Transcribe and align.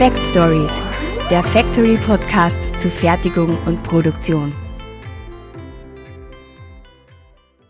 Fact 0.00 0.24
Stories, 0.24 0.80
der 1.28 1.44
Factory 1.44 1.98
Podcast 1.98 2.80
zu 2.80 2.88
Fertigung 2.88 3.62
und 3.66 3.82
Produktion. 3.82 4.50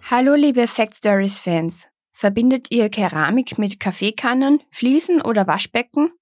Hallo 0.02 0.36
liebe 0.36 0.68
Fact 0.68 0.94
Stories 0.94 1.40
Fans. 1.40 1.88
Verbindet 2.12 2.70
ihr 2.70 2.88
Keramik 2.88 3.58
mit 3.58 3.80
Kaffeekannen, 3.80 4.62
Fliesen 4.70 5.20
oder 5.20 5.48
Waschbecken? 5.48 6.12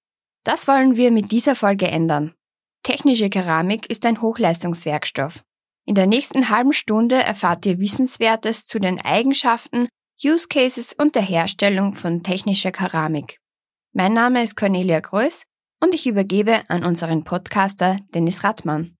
Das 0.43 0.67
wollen 0.67 0.97
wir 0.97 1.11
mit 1.11 1.31
dieser 1.31 1.53
Folge 1.53 1.87
ändern. 1.87 2.33
Technische 2.81 3.29
Keramik 3.29 3.87
ist 3.91 4.03
ein 4.07 4.19
Hochleistungswerkstoff. 4.19 5.43
In 5.85 5.93
der 5.93 6.07
nächsten 6.07 6.49
halben 6.49 6.73
Stunde 6.73 7.17
erfahrt 7.17 7.67
ihr 7.67 7.77
Wissenswertes 7.77 8.65
zu 8.65 8.79
den 8.79 8.99
Eigenschaften, 8.99 9.87
Use 10.25 10.47
Cases 10.47 10.91
und 10.91 11.13
der 11.13 11.21
Herstellung 11.21 11.93
von 11.93 12.23
technischer 12.23 12.71
Keramik. 12.71 13.37
Mein 13.93 14.13
Name 14.13 14.41
ist 14.41 14.55
Cornelia 14.55 15.01
Größ 15.01 15.45
und 15.81 15.95
ich 15.95 16.07
übergebe 16.07 16.61
an 16.69 16.83
unseren 16.83 17.23
Podcaster 17.23 17.97
Dennis 18.13 18.43
Rattmann. 18.43 18.95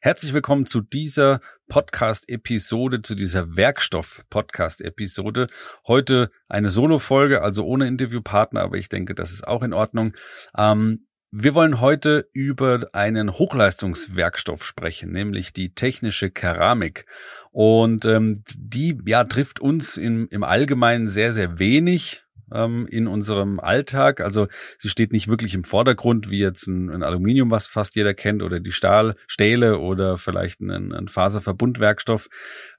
Herzlich 0.00 0.34
willkommen 0.34 0.66
zu 0.66 0.82
dieser 0.82 1.40
Podcast-Episode, 1.68 3.00
zu 3.02 3.14
dieser 3.14 3.56
Werkstoff-Podcast-Episode. 3.56 5.48
Heute 5.86 6.30
eine 6.46 6.70
Solo-Folge, 6.70 7.40
also 7.42 7.64
ohne 7.64 7.86
Interviewpartner, 7.86 8.60
aber 8.60 8.76
ich 8.76 8.90
denke, 8.90 9.14
das 9.14 9.32
ist 9.32 9.48
auch 9.48 9.62
in 9.62 9.72
Ordnung. 9.72 10.14
Ähm, 10.56 11.06
wir 11.30 11.54
wollen 11.54 11.80
heute 11.80 12.28
über 12.32 12.88
einen 12.92 13.32
Hochleistungswerkstoff 13.32 14.64
sprechen, 14.64 15.12
nämlich 15.12 15.52
die 15.52 15.74
technische 15.74 16.30
Keramik. 16.30 17.06
Und 17.50 18.04
ähm, 18.04 18.42
die 18.54 18.98
ja 19.06 19.24
trifft 19.24 19.60
uns 19.60 19.96
im, 19.96 20.28
im 20.30 20.42
Allgemeinen 20.42 21.06
sehr, 21.06 21.32
sehr 21.32 21.58
wenig 21.58 22.24
ähm, 22.52 22.86
in 22.90 23.06
unserem 23.06 23.60
Alltag. 23.60 24.20
Also 24.20 24.48
sie 24.78 24.88
steht 24.88 25.12
nicht 25.12 25.28
wirklich 25.28 25.54
im 25.54 25.64
Vordergrund, 25.64 26.30
wie 26.30 26.40
jetzt 26.40 26.66
ein, 26.66 26.90
ein 26.90 27.02
Aluminium, 27.02 27.50
was 27.50 27.66
fast 27.66 27.96
jeder 27.96 28.14
kennt, 28.14 28.42
oder 28.42 28.60
die 28.60 28.72
Stahl, 28.72 29.16
Stähle 29.26 29.78
oder 29.78 30.18
vielleicht 30.18 30.60
ein, 30.60 30.92
ein 30.92 31.08
Faserverbundwerkstoff. 31.08 32.28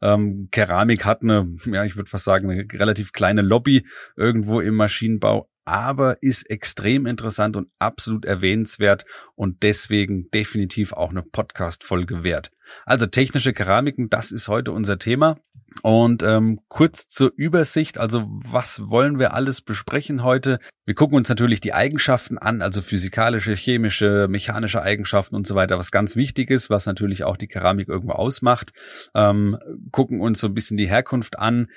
Ähm, 0.02 0.50
Keramik 0.52 1.06
hat 1.06 1.22
eine, 1.22 1.56
ja, 1.66 1.86
ich 1.86 1.95
würde 1.95 2.09
fast 2.09 2.25
sagen, 2.25 2.50
eine 2.50 2.66
relativ 2.73 3.12
kleine 3.12 3.42
Lobby 3.42 3.86
irgendwo 4.16 4.59
im 4.59 4.75
Maschinenbau, 4.75 5.50
aber 5.70 6.17
ist 6.22 6.50
extrem 6.50 7.06
interessant 7.06 7.56
und 7.56 7.70
absolut 7.78 8.25
erwähnenswert 8.25 9.06
und 9.36 9.62
deswegen 9.62 10.30
definitiv 10.31 10.94
auch 10.94 11.12
eine 11.12 11.22
Podcast-Folge 11.22 12.23
wert. 12.23 12.52
Also 12.86 13.06
technische 13.06 13.53
Keramiken, 13.53 14.09
das 14.09 14.31
ist 14.31 14.47
heute 14.47 14.72
unser 14.72 14.97
Thema. 14.97 15.38
Und 15.84 16.23
ähm, 16.23 16.59
kurz 16.67 17.08
zur 17.08 17.31
Übersicht, 17.36 18.00
also 18.00 18.25
was 18.28 18.90
wollen 18.90 19.20
wir 19.20 19.34
alles 19.34 19.62
besprechen 19.62 20.23
heute? 20.23 20.59
Wir 20.86 20.95
gucken 20.95 21.16
uns 21.16 21.30
natürlich 21.30 21.62
die 21.62 21.73
Eigenschaften 21.73 22.38
an, 22.38 22.62
also 22.62 22.81
physikalische, 22.81 23.53
chemische, 23.53 24.28
mechanische 24.28 24.81
Eigenschaften 24.81 25.36
und 25.36 25.45
so 25.45 25.53
weiter, 25.56 25.78
was 25.78 25.92
ganz 25.92 26.16
wichtig 26.16 26.50
ist, 26.50 26.70
was 26.70 26.88
natürlich 26.88 27.23
auch 27.23 27.38
die 27.38 27.47
Keramik 27.47 27.88
irgendwo 27.88 28.14
ausmacht. 28.14 28.72
Ähm, 29.14 29.58
gucken 29.92 30.22
uns 30.22 30.40
so 30.40 30.47
ein 30.47 30.56
bisschen 30.56 30.78
die 30.78 30.90
Herkunft 30.90 31.38
an, 31.38 31.67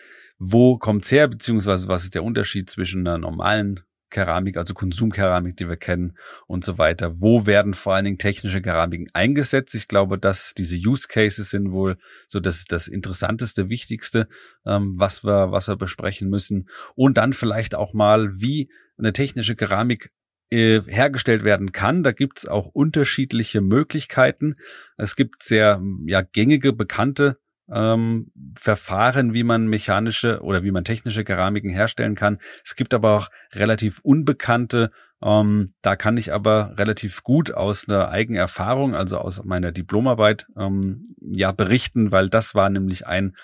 wo 0.45 0.77
kommt's 0.77 1.13
her, 1.13 1.29
beziehungsweise 1.29 1.87
was 1.87 2.03
ist 2.03 2.17
der 2.17 2.25
Unterschied 2.25 2.69
zwischen 2.69 3.07
einer 3.07 3.17
normalen 3.17 3.81
Keramik, 4.11 4.57
also 4.57 4.75
Konsumkeramik, 4.75 5.57
die 5.57 5.69
wir 5.69 5.77
kennen 5.77 6.19
und 6.49 6.65
so 6.65 6.79
weiter. 6.79 7.21
Wo 7.21 7.47
werden 7.47 7.75
vor 7.75 7.95
allen 7.95 8.05
Dingen 8.05 8.19
technische 8.19 8.61
Keramiken 8.61 9.07
eingesetzt? 9.13 9.75
Ich 9.77 9.87
glaube, 9.87 10.19
dass 10.19 10.53
diese 10.55 10.77
Use 10.77 11.07
Cases 11.09 11.49
sind 11.49 11.71
wohl 11.71 11.97
so 12.27 12.41
das, 12.41 12.65
das 12.65 12.89
interessanteste, 12.89 13.71
wichtigste, 13.71 14.29
ähm, 14.67 14.95
was 14.97 15.25
wir, 15.25 15.53
was 15.53 15.69
wir 15.69 15.77
besprechen 15.77 16.29
müssen. 16.29 16.69
Und 16.97 17.19
dann 17.19 17.33
vielleicht 17.33 17.77
auch 17.77 17.95
mal, 17.95 18.41
wie 18.41 18.69
eine 18.99 19.13
technische 19.13 19.55
Keramik 19.55 20.11
äh, 20.51 20.83
hergestellt 20.87 21.45
werden 21.45 21.71
kann. 21.71 22.03
Da 22.03 22.11
gibt's 22.11 22.47
auch 22.49 22.67
unterschiedliche 22.67 23.61
Möglichkeiten. 23.61 24.57
Es 24.97 25.15
gibt 25.15 25.45
sehr 25.45 25.81
ja, 26.07 26.21
gängige, 26.21 26.73
bekannte 26.73 27.39
ähm, 27.73 28.31
Verfahren, 28.55 29.35
wie 29.35 29.45
man 29.45 29.67
mechanische 29.67 30.43
oder 30.43 30.63
wie 30.63 30.71
man 30.71 30.85
technische 30.85 31.25
Keramiken 31.25 31.71
herstellen 31.71 32.15
kann. 32.15 32.39
Es 32.65 32.77
gibt 32.77 32.95
aber 32.95 33.17
auch 33.17 33.29
relativ 33.53 34.01
unbekannte. 34.01 34.91
Ähm, 35.23 35.71
da 35.83 35.97
kann 35.97 36.17
ich 36.17 36.33
aber 36.33 36.75
relativ 36.77 37.23
gut 37.23 37.53
aus 37.53 37.89
einer 37.89 38.09
eigenen 38.09 38.41
Erfahrung, 38.41 38.95
also 38.95 39.19
aus 39.19 39.43
meiner 39.45 39.73
Diplomarbeit, 39.73 40.47
ähm, 40.57 41.03
ja 41.21 41.53
berichten, 41.53 42.11
weil 42.13 42.29
das 42.29 42.55
war 42.55 42.69
nämlich 42.71 43.07
ein 43.07 43.35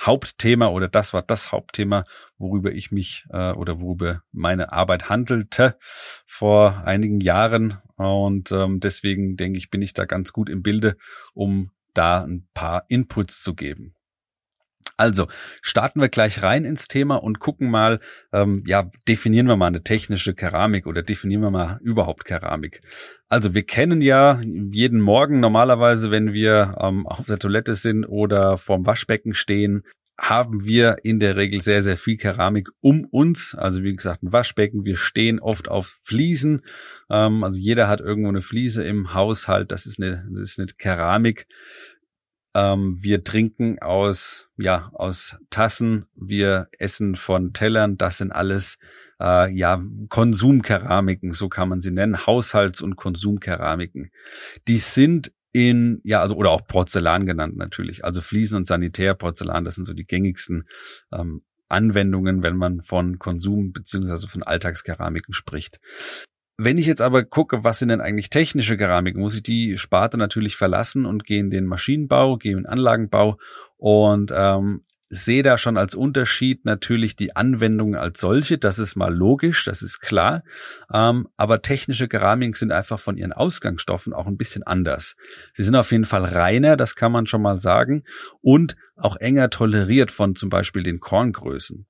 Hauptthema 0.00 0.68
oder 0.68 0.88
das 0.88 1.12
war 1.12 1.22
das 1.22 1.52
Hauptthema, 1.52 2.04
worüber 2.36 2.72
ich 2.72 2.90
mich 2.90 3.24
äh, 3.30 3.52
oder 3.52 3.80
worüber 3.80 4.22
meine 4.32 4.72
Arbeit 4.72 5.08
handelte 5.08 5.76
vor 6.26 6.82
einigen 6.84 7.20
Jahren. 7.20 7.78
Und 7.96 8.50
ähm, 8.52 8.80
deswegen 8.80 9.36
denke 9.36 9.58
ich, 9.58 9.70
bin 9.70 9.82
ich 9.82 9.94
da 9.94 10.04
ganz 10.04 10.32
gut 10.32 10.48
im 10.48 10.62
Bilde, 10.62 10.96
um 11.34 11.70
da 11.94 12.24
ein 12.24 12.48
paar 12.54 12.84
Inputs 12.88 13.42
zu 13.42 13.54
geben. 13.54 13.94
Also 14.96 15.26
starten 15.62 16.00
wir 16.00 16.08
gleich 16.08 16.42
rein 16.42 16.64
ins 16.64 16.86
Thema 16.86 17.16
und 17.16 17.40
gucken 17.40 17.70
mal, 17.70 18.00
ähm, 18.32 18.62
ja, 18.66 18.90
definieren 19.08 19.46
wir 19.46 19.56
mal 19.56 19.66
eine 19.66 19.82
technische 19.82 20.34
Keramik 20.34 20.86
oder 20.86 21.02
definieren 21.02 21.42
wir 21.42 21.50
mal 21.50 21.80
überhaupt 21.82 22.24
Keramik. 22.24 22.82
Also 23.28 23.54
wir 23.54 23.64
kennen 23.64 24.00
ja 24.00 24.40
jeden 24.42 25.00
Morgen 25.00 25.40
normalerweise, 25.40 26.10
wenn 26.10 26.32
wir 26.32 26.76
ähm, 26.80 27.06
auf 27.06 27.26
der 27.26 27.38
Toilette 27.38 27.74
sind 27.74 28.04
oder 28.04 28.58
vorm 28.58 28.86
Waschbecken 28.86 29.34
stehen, 29.34 29.82
haben 30.22 30.64
wir 30.64 30.98
in 31.02 31.18
der 31.18 31.34
Regel 31.34 31.60
sehr, 31.60 31.82
sehr 31.82 31.96
viel 31.96 32.16
Keramik 32.16 32.68
um 32.80 33.04
uns. 33.06 33.56
Also 33.56 33.82
wie 33.82 33.94
gesagt, 33.94 34.22
ein 34.22 34.32
Waschbecken. 34.32 34.84
Wir 34.84 34.96
stehen 34.96 35.40
oft 35.40 35.68
auf 35.68 35.98
Fliesen. 36.04 36.62
Ähm, 37.10 37.42
also 37.42 37.58
jeder 37.58 37.88
hat 37.88 38.00
irgendwo 38.00 38.28
eine 38.28 38.40
Fliese 38.40 38.84
im 38.84 39.14
Haushalt. 39.14 39.72
Das 39.72 39.84
ist 39.84 40.00
eine, 40.00 40.24
das 40.30 40.52
ist 40.52 40.58
eine 40.60 40.68
Keramik. 40.78 41.48
Ähm, 42.54 42.98
wir 43.00 43.24
trinken 43.24 43.80
aus, 43.80 44.48
ja, 44.56 44.90
aus 44.94 45.38
Tassen. 45.50 46.06
Wir 46.14 46.68
essen 46.78 47.16
von 47.16 47.52
Tellern. 47.52 47.96
Das 47.96 48.18
sind 48.18 48.30
alles, 48.30 48.78
äh, 49.20 49.52
ja, 49.52 49.82
Konsumkeramiken. 50.08 51.32
So 51.32 51.48
kann 51.48 51.68
man 51.68 51.80
sie 51.80 51.90
nennen. 51.90 52.26
Haushalts- 52.26 52.80
und 52.80 52.94
Konsumkeramiken. 52.94 54.12
Die 54.68 54.78
sind 54.78 55.32
in, 55.52 56.00
ja, 56.04 56.22
also 56.22 56.34
oder 56.34 56.50
auch 56.50 56.66
Porzellan 56.66 57.26
genannt 57.26 57.56
natürlich. 57.56 58.04
Also 58.04 58.20
Fliesen 58.20 58.56
und 58.56 58.66
Sanitärporzellan, 58.66 59.64
das 59.64 59.74
sind 59.74 59.84
so 59.84 59.92
die 59.92 60.06
gängigsten 60.06 60.66
ähm, 61.12 61.42
Anwendungen, 61.68 62.42
wenn 62.42 62.56
man 62.56 62.82
von 62.82 63.18
Konsum 63.18 63.72
beziehungsweise 63.72 64.28
von 64.28 64.42
Alltagskeramiken 64.42 65.34
spricht. 65.34 65.80
Wenn 66.58 66.78
ich 66.78 66.86
jetzt 66.86 67.00
aber 67.00 67.24
gucke, 67.24 67.64
was 67.64 67.78
sind 67.78 67.88
denn 67.88 68.00
eigentlich 68.00 68.30
technische 68.30 68.76
Keramiken, 68.76 69.20
muss 69.20 69.34
ich 69.34 69.42
die 69.42 69.78
Sparte 69.78 70.18
natürlich 70.18 70.56
verlassen 70.56 71.06
und 71.06 71.24
gehe 71.24 71.40
in 71.40 71.50
den 71.50 71.66
Maschinenbau, 71.66 72.36
gehe 72.36 72.52
in 72.52 72.58
den 72.58 72.66
Anlagenbau 72.66 73.38
und 73.78 74.32
ähm, 74.34 74.84
sehe 75.14 75.42
da 75.42 75.58
schon 75.58 75.76
als 75.76 75.94
Unterschied 75.94 76.64
natürlich 76.64 77.16
die 77.16 77.36
Anwendung 77.36 77.94
als 77.94 78.18
solche. 78.18 78.56
Das 78.56 78.78
ist 78.78 78.96
mal 78.96 79.14
logisch, 79.14 79.66
das 79.66 79.82
ist 79.82 80.00
klar. 80.00 80.42
Ähm, 80.90 81.28
aber 81.36 81.60
technische 81.60 82.08
Keramiken 82.08 82.54
sind 82.54 82.72
einfach 82.72 82.98
von 82.98 83.18
ihren 83.18 83.34
Ausgangsstoffen 83.34 84.14
auch 84.14 84.26
ein 84.26 84.38
bisschen 84.38 84.62
anders. 84.62 85.16
Sie 85.52 85.64
sind 85.64 85.76
auf 85.76 85.92
jeden 85.92 86.06
Fall 86.06 86.24
reiner, 86.24 86.78
das 86.78 86.96
kann 86.96 87.12
man 87.12 87.26
schon 87.26 87.42
mal 87.42 87.58
sagen, 87.58 88.04
und 88.40 88.74
auch 88.96 89.16
enger 89.16 89.50
toleriert 89.50 90.10
von 90.10 90.34
zum 90.34 90.48
Beispiel 90.48 90.82
den 90.82 90.98
Korngrößen. 90.98 91.86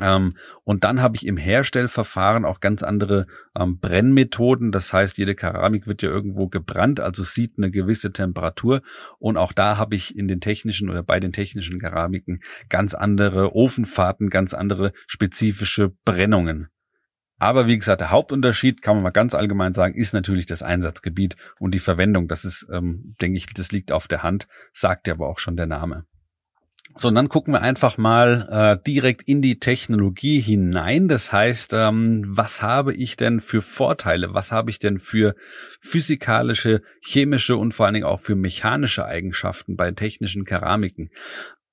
Ähm, 0.00 0.36
und 0.64 0.84
dann 0.84 1.02
habe 1.02 1.16
ich 1.16 1.26
im 1.26 1.36
Herstellverfahren 1.36 2.44
auch 2.44 2.60
ganz 2.60 2.82
andere 2.82 3.26
ähm, 3.58 3.78
Brennmethoden. 3.78 4.72
Das 4.72 4.92
heißt, 4.92 5.18
jede 5.18 5.34
Keramik 5.34 5.86
wird 5.86 6.02
ja 6.02 6.08
irgendwo 6.08 6.48
gebrannt, 6.48 7.00
also 7.00 7.22
sieht 7.22 7.58
eine 7.58 7.70
gewisse 7.70 8.12
Temperatur. 8.12 8.82
Und 9.18 9.36
auch 9.36 9.52
da 9.52 9.76
habe 9.76 9.94
ich 9.94 10.16
in 10.16 10.28
den 10.28 10.40
technischen 10.40 10.88
oder 10.88 11.02
bei 11.02 11.20
den 11.20 11.32
technischen 11.32 11.78
Keramiken 11.78 12.40
ganz 12.68 12.94
andere 12.94 13.54
Ofenfahrten, 13.54 14.30
ganz 14.30 14.54
andere 14.54 14.92
spezifische 15.06 15.90
Brennungen. 16.04 16.68
Aber 17.38 17.66
wie 17.66 17.76
gesagt, 17.76 18.00
der 18.00 18.12
Hauptunterschied, 18.12 18.82
kann 18.82 18.94
man 18.94 19.02
mal 19.02 19.10
ganz 19.10 19.34
allgemein 19.34 19.72
sagen, 19.72 19.94
ist 19.96 20.14
natürlich 20.14 20.46
das 20.46 20.62
Einsatzgebiet 20.62 21.36
und 21.58 21.74
die 21.74 21.80
Verwendung. 21.80 22.28
Das 22.28 22.44
ist, 22.44 22.68
ähm, 22.72 23.16
denke 23.20 23.36
ich, 23.36 23.46
das 23.52 23.72
liegt 23.72 23.90
auf 23.90 24.06
der 24.06 24.22
Hand, 24.22 24.46
sagt 24.72 25.08
ja 25.08 25.14
aber 25.14 25.28
auch 25.28 25.40
schon 25.40 25.56
der 25.56 25.66
Name. 25.66 26.06
So, 26.94 27.08
und 27.08 27.14
dann 27.14 27.28
gucken 27.28 27.54
wir 27.54 27.62
einfach 27.62 27.96
mal 27.96 28.48
äh, 28.50 28.82
direkt 28.86 29.22
in 29.28 29.40
die 29.40 29.58
Technologie 29.58 30.40
hinein. 30.40 31.08
Das 31.08 31.32
heißt, 31.32 31.72
ähm, 31.72 32.24
was 32.28 32.60
habe 32.60 32.94
ich 32.94 33.16
denn 33.16 33.40
für 33.40 33.62
Vorteile? 33.62 34.34
Was 34.34 34.52
habe 34.52 34.70
ich 34.70 34.78
denn 34.78 34.98
für 34.98 35.34
physikalische, 35.80 36.82
chemische 37.00 37.56
und 37.56 37.72
vor 37.72 37.86
allen 37.86 37.94
Dingen 37.94 38.06
auch 38.06 38.20
für 38.20 38.34
mechanische 38.34 39.06
Eigenschaften 39.06 39.76
bei 39.76 39.90
technischen 39.92 40.44
Keramiken? 40.44 41.10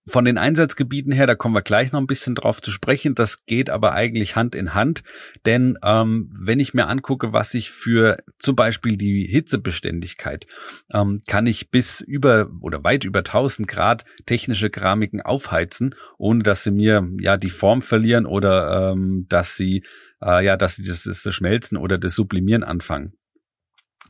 Von 0.10 0.26
den 0.26 0.38
Einsatzgebieten 0.38 1.12
her, 1.12 1.28
da 1.28 1.36
kommen 1.36 1.54
wir 1.54 1.62
gleich 1.62 1.92
noch 1.92 2.00
ein 2.00 2.08
bisschen 2.08 2.34
drauf 2.36 2.62
zu 2.62 2.72
sprechen. 2.72 3.16
Das 3.16 3.46
geht 3.46 3.70
aber 3.70 3.94
eigentlich 3.94 4.36
Hand 4.36 4.56
in 4.56 4.74
Hand, 4.74 5.04
denn 5.46 5.78
ähm, 5.84 6.30
wenn 6.36 6.60
ich 6.60 6.74
mir 6.74 6.88
angucke, 6.88 7.32
was 7.32 7.54
ich 7.54 7.70
für 7.70 8.18
zum 8.40 8.56
Beispiel 8.56 8.98
die 8.98 9.28
Hitzebeständigkeit, 9.28 10.48
ähm, 10.94 11.22
kann 11.28 11.46
ich 11.46 11.70
bis 11.70 12.02
über 12.02 12.50
oder 12.62 12.84
weit 12.84 13.04
über 13.04 13.20
1000 13.20 13.68
Grad 13.68 14.06
technische 14.26 14.70
Keramiken 14.70 15.22
aufheizen, 15.22 15.96
ohne 16.18 16.44
dass 16.44 16.64
sie 16.64 16.72
mir 16.72 17.08
ja 17.20 17.38
die 17.38 17.52
Form 17.52 17.82
verlieren 17.82 18.26
oder 18.26 18.92
ähm, 18.92 19.28
dass 19.30 19.56
sie 19.56 19.84
äh, 20.22 20.44
ja, 20.44 20.58
dass 20.58 20.76
sie 20.76 20.84
das, 20.84 21.04
das 21.04 21.36
Schmelzen 21.36 21.78
oder 21.78 21.98
das 21.98 22.16
Sublimieren 22.16 22.64
anfangen. 22.64 23.14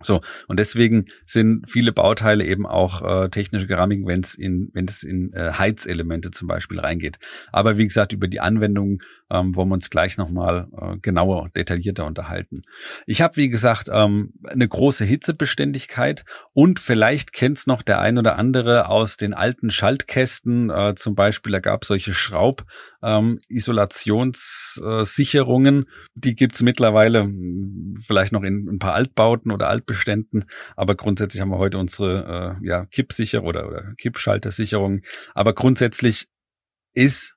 So, 0.01 0.21
und 0.47 0.59
deswegen 0.59 1.05
sind 1.25 1.69
viele 1.69 1.91
Bauteile 1.91 2.45
eben 2.45 2.65
auch 2.65 3.01
äh, 3.01 3.29
technische 3.29 3.67
Keramik, 3.67 4.05
wenn 4.05 4.21
es 4.21 4.35
in, 4.35 4.69
wenn 4.73 4.85
es 4.85 5.03
in 5.03 5.33
äh, 5.33 5.51
Heizelemente 5.53 6.31
zum 6.31 6.47
Beispiel 6.47 6.79
reingeht. 6.79 7.19
Aber 7.51 7.77
wie 7.77 7.85
gesagt, 7.85 8.13
über 8.13 8.27
die 8.27 8.39
Anwendung 8.39 9.01
ähm, 9.29 9.55
wollen 9.55 9.69
wir 9.69 9.75
uns 9.75 9.89
gleich 9.89 10.17
nochmal 10.17 10.67
äh, 10.79 10.97
genauer, 11.01 11.49
detaillierter 11.55 12.05
unterhalten. 12.05 12.61
Ich 13.05 13.21
habe, 13.21 13.35
wie 13.37 13.49
gesagt, 13.49 13.89
ähm, 13.91 14.33
eine 14.47 14.67
große 14.67 15.05
Hitzebeständigkeit 15.05 16.25
und 16.53 16.79
vielleicht 16.79 17.33
kennt's 17.33 17.67
noch 17.67 17.81
der 17.81 17.99
ein 17.99 18.17
oder 18.17 18.37
andere 18.37 18.89
aus 18.89 19.17
den 19.17 19.33
alten 19.33 19.69
Schaltkästen. 19.71 20.69
Äh, 20.69 20.95
zum 20.95 21.15
Beispiel, 21.15 21.51
da 21.51 21.59
gab 21.59 21.83
solche 21.85 22.13
Schraub-Isolationssicherungen. 22.13 22.98
Ähm, 23.01 23.39
die 26.15 26.35
gibt's 26.35 26.61
mittlerweile 26.61 27.23
hm, 27.23 27.93
vielleicht 28.05 28.31
noch 28.31 28.43
in 28.43 28.67
ein 28.67 28.79
paar 28.79 28.93
Altbauten 28.93 29.51
oder 29.51 29.69
Altbeständen, 29.69 30.45
aber 30.75 30.95
grundsätzlich 30.95 31.41
haben 31.41 31.51
wir 31.51 31.57
heute 31.57 31.77
unsere 31.77 32.57
äh, 32.61 32.67
ja, 32.67 32.85
Kippsicher 32.85 33.43
oder, 33.43 33.67
oder 33.67 33.93
Kippschaltersicherung. 33.97 35.01
Aber 35.33 35.53
grundsätzlich 35.53 36.27
ist 36.93 37.35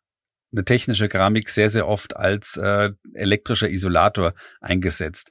eine 0.52 0.64
technische 0.64 1.08
Keramik 1.08 1.48
sehr, 1.48 1.68
sehr 1.68 1.88
oft 1.88 2.16
als 2.16 2.56
äh, 2.56 2.90
elektrischer 3.14 3.70
Isolator 3.70 4.34
eingesetzt. 4.60 5.30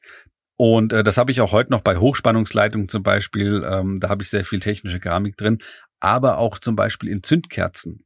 Und 0.57 0.93
äh, 0.93 1.03
das 1.03 1.17
habe 1.17 1.31
ich 1.31 1.41
auch 1.41 1.51
heute 1.51 1.71
noch 1.71 1.81
bei 1.81 1.97
Hochspannungsleitungen 1.97 2.87
zum 2.87 3.03
Beispiel. 3.03 3.63
Ähm, 3.67 3.97
da 3.99 4.09
habe 4.09 4.23
ich 4.23 4.29
sehr 4.29 4.45
viel 4.45 4.59
technische 4.59 4.99
Keramik 4.99 5.37
drin, 5.37 5.59
aber 5.99 6.37
auch 6.37 6.57
zum 6.57 6.75
Beispiel 6.75 7.09
in 7.09 7.23
Zündkerzen. 7.23 8.05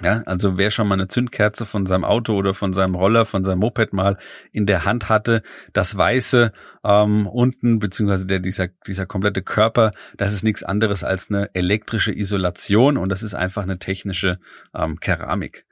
Ja, 0.00 0.22
also 0.24 0.56
wer 0.56 0.70
schon 0.70 0.88
mal 0.88 0.94
eine 0.94 1.06
Zündkerze 1.06 1.66
von 1.66 1.84
seinem 1.84 2.04
Auto 2.04 2.34
oder 2.34 2.54
von 2.54 2.72
seinem 2.72 2.94
Roller, 2.94 3.26
von 3.26 3.44
seinem 3.44 3.58
Moped 3.58 3.92
mal 3.92 4.16
in 4.50 4.64
der 4.64 4.84
Hand 4.86 5.10
hatte, 5.10 5.42
das 5.74 5.96
Weiße 5.96 6.52
ähm, 6.82 7.26
unten, 7.26 7.78
beziehungsweise 7.78 8.26
der, 8.26 8.40
dieser, 8.40 8.68
dieser 8.86 9.04
komplette 9.04 9.42
Körper, 9.42 9.92
das 10.16 10.32
ist 10.32 10.44
nichts 10.44 10.62
anderes 10.62 11.04
als 11.04 11.28
eine 11.28 11.54
elektrische 11.54 12.12
Isolation 12.12 12.96
und 12.96 13.10
das 13.10 13.22
ist 13.22 13.34
einfach 13.34 13.62
eine 13.62 13.78
technische 13.78 14.40
ähm, 14.74 14.98
Keramik. 14.98 15.66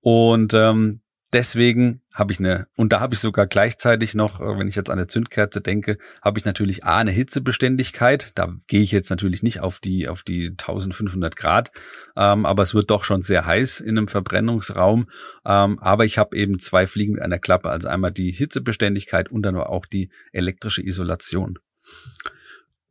Und 0.00 0.52
ähm, 0.52 1.00
deswegen 1.32 2.02
habe 2.12 2.32
ich 2.32 2.38
eine, 2.38 2.66
und 2.76 2.92
da 2.92 3.00
habe 3.00 3.14
ich 3.14 3.20
sogar 3.20 3.46
gleichzeitig 3.46 4.14
noch, 4.14 4.40
äh, 4.40 4.58
wenn 4.58 4.68
ich 4.68 4.74
jetzt 4.76 4.90
an 4.90 4.98
eine 4.98 5.06
Zündkerze 5.06 5.60
denke, 5.60 5.98
habe 6.22 6.38
ich 6.38 6.44
natürlich 6.44 6.84
A, 6.84 6.98
eine 6.98 7.10
Hitzebeständigkeit. 7.10 8.32
Da 8.34 8.54
gehe 8.66 8.82
ich 8.82 8.90
jetzt 8.90 9.10
natürlich 9.10 9.42
nicht 9.42 9.60
auf 9.60 9.80
die, 9.80 10.08
auf 10.08 10.22
die 10.22 10.50
1500 10.50 11.36
Grad, 11.36 11.70
ähm, 12.16 12.46
aber 12.46 12.62
es 12.62 12.74
wird 12.74 12.90
doch 12.90 13.04
schon 13.04 13.22
sehr 13.22 13.46
heiß 13.46 13.80
in 13.80 13.96
einem 13.96 14.08
Verbrennungsraum. 14.08 15.08
Ähm, 15.44 15.78
aber 15.78 16.04
ich 16.04 16.18
habe 16.18 16.36
eben 16.36 16.58
zwei 16.58 16.86
Fliegen 16.86 17.14
mit 17.14 17.22
einer 17.22 17.38
Klappe, 17.38 17.70
also 17.70 17.88
einmal 17.88 18.12
die 18.12 18.32
Hitzebeständigkeit 18.32 19.30
und 19.30 19.42
dann 19.42 19.56
auch 19.56 19.86
die 19.86 20.10
elektrische 20.32 20.84
Isolation. 20.84 21.58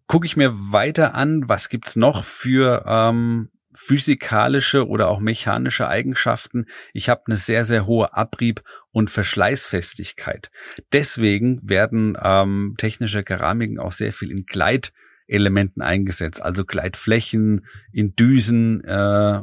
Gucke 0.08 0.26
ich 0.26 0.38
mir 0.38 0.54
weiter 0.56 1.14
an, 1.14 1.48
was 1.48 1.70
gibt's 1.70 1.96
noch 1.96 2.24
für 2.24 2.84
ähm, 2.88 3.50
physikalische 3.76 4.88
oder 4.88 5.08
auch 5.10 5.20
mechanische 5.20 5.88
Eigenschaften. 5.88 6.66
Ich 6.94 7.10
habe 7.10 7.24
eine 7.28 7.38
sehr, 7.38 7.66
sehr 7.66 7.86
hohe 7.86 8.14
Abrieb- 8.16 8.64
und 8.92 9.10
Verschleißfestigkeit. 9.10 10.50
Deswegen 10.92 11.60
werden 11.64 12.18
ähm, 12.22 12.76
technische 12.78 13.24
Keramiken 13.24 13.80
auch 13.80 13.92
sehr 13.92 14.12
viel 14.12 14.32
in 14.32 14.46
Gleitelementen 14.46 15.82
eingesetzt, 15.82 16.42
also 16.42 16.66
Gleitflächen, 16.66 17.66
in 17.92 18.16
Düsen, 18.16 18.84
äh, 18.84 19.42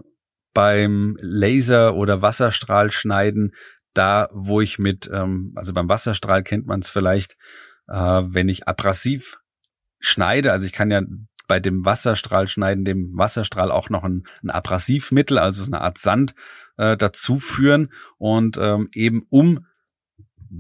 beim 0.57 1.17
Laser- 1.21 1.95
oder 1.97 2.23
Wasserstrahlschneiden, 2.23 3.55
da 3.93 4.29
wo 4.33 4.63
ich 4.63 4.79
mit, 4.79 5.09
ähm, 5.13 5.53
also 5.55 5.75
beim 5.75 5.89
Wasserstrahl 5.89 6.43
kennt 6.43 6.67
man 6.67 6.81
es 6.81 6.89
vielleicht, 6.89 7.37
äh, 7.89 7.95
wenn 7.95 8.49
ich 8.49 8.67
abrasiv 8.67 9.39
schneide, 9.99 10.53
also 10.53 10.67
ich 10.67 10.73
kann 10.73 10.91
ja 10.91 11.03
bei 11.47 11.61
dem 11.61 11.85
Wasserstrahl 11.85 12.49
schneiden, 12.49 12.85
dem 12.85 13.17
Wasserstrahl 13.17 13.71
auch 13.71 13.91
noch 13.91 14.05
ein, 14.05 14.27
ein 14.43 14.51
Abrasivmittel, 14.51 15.39
also 15.39 15.65
eine 15.67 15.81
Art 15.81 15.99
Sand 15.99 16.35
äh, 16.77 16.97
dazu 16.97 17.39
führen. 17.39 17.93
Und 18.19 18.57
ähm, 18.59 18.89
eben 18.93 19.27
um 19.31 19.67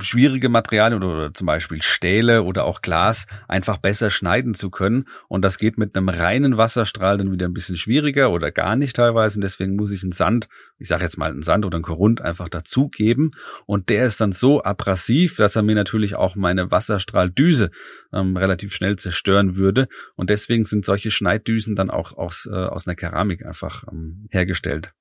schwierige 0.03 0.49
Materialien 0.49 1.03
oder, 1.03 1.17
oder, 1.17 1.35
zum 1.35 1.47
Beispiel 1.47 1.83
Stähle 1.83 2.43
oder 2.43 2.65
auch 2.65 2.83
Glas 2.83 3.27
einfach 3.49 3.79
besser 3.79 4.11
schneiden 4.11 4.55
zu 4.55 4.71
können. 4.71 5.07
Und 5.29 5.45
das 5.45 5.59
geht 5.59 5.79
mit 5.79 5.97
einem 5.97 6.09
reinen 6.09 6.57
Wasserstrahl 6.57 7.19
dann 7.19 7.33
wieder 7.33 7.47
ein 7.47 7.53
bisschen 7.53 7.77
schwieriger 7.77 8.31
oder 8.31 8.51
gar 8.51 8.77
nicht 8.77 8.97
teilweise. 8.97 9.39
Und 9.39 9.43
deswegen 9.43 9.77
muss 9.77 9.91
ich 9.91 10.03
einen 10.03 10.13
Sand, 10.13 10.49
ich 10.79 10.89
sage 10.89 11.05
jetzt 11.05 11.19
mal 11.19 11.31
einen 11.31 11.43
Sand 11.43 11.65
oder 11.65 11.77
einen 11.77 11.85
Korund 11.85 12.21
einfach 12.21 12.49
dazugeben. 12.49 13.33
Und 13.67 13.89
der 13.89 14.07
ist 14.07 14.21
dann 14.21 14.33
so 14.33 14.63
abrasiv, 14.63 15.37
dass 15.37 15.57
er 15.57 15.63
mir 15.63 15.75
natürlich 15.75 16.17
auch 16.17 16.37
meine 16.37 16.71
Wasserstrahldüse 16.71 17.71
ähm, 18.13 18.37
relativ 18.37 18.75
schnell 18.75 18.97
zerstören 18.97 19.57
würde. 19.57 19.89
Und 20.15 20.31
deswegen 20.31 20.65
sind 20.65 20.85
solche 20.85 21.11
Schneiddüsen 21.11 21.77
dann 21.77 21.91
auch 21.91 22.17
aus, 22.17 22.49
äh, 22.51 22.55
aus 22.55 22.87
einer 22.87 22.97
Keramik 22.97 23.45
einfach 23.45 23.85
ähm, 23.91 24.29
hergestellt. 24.31 24.93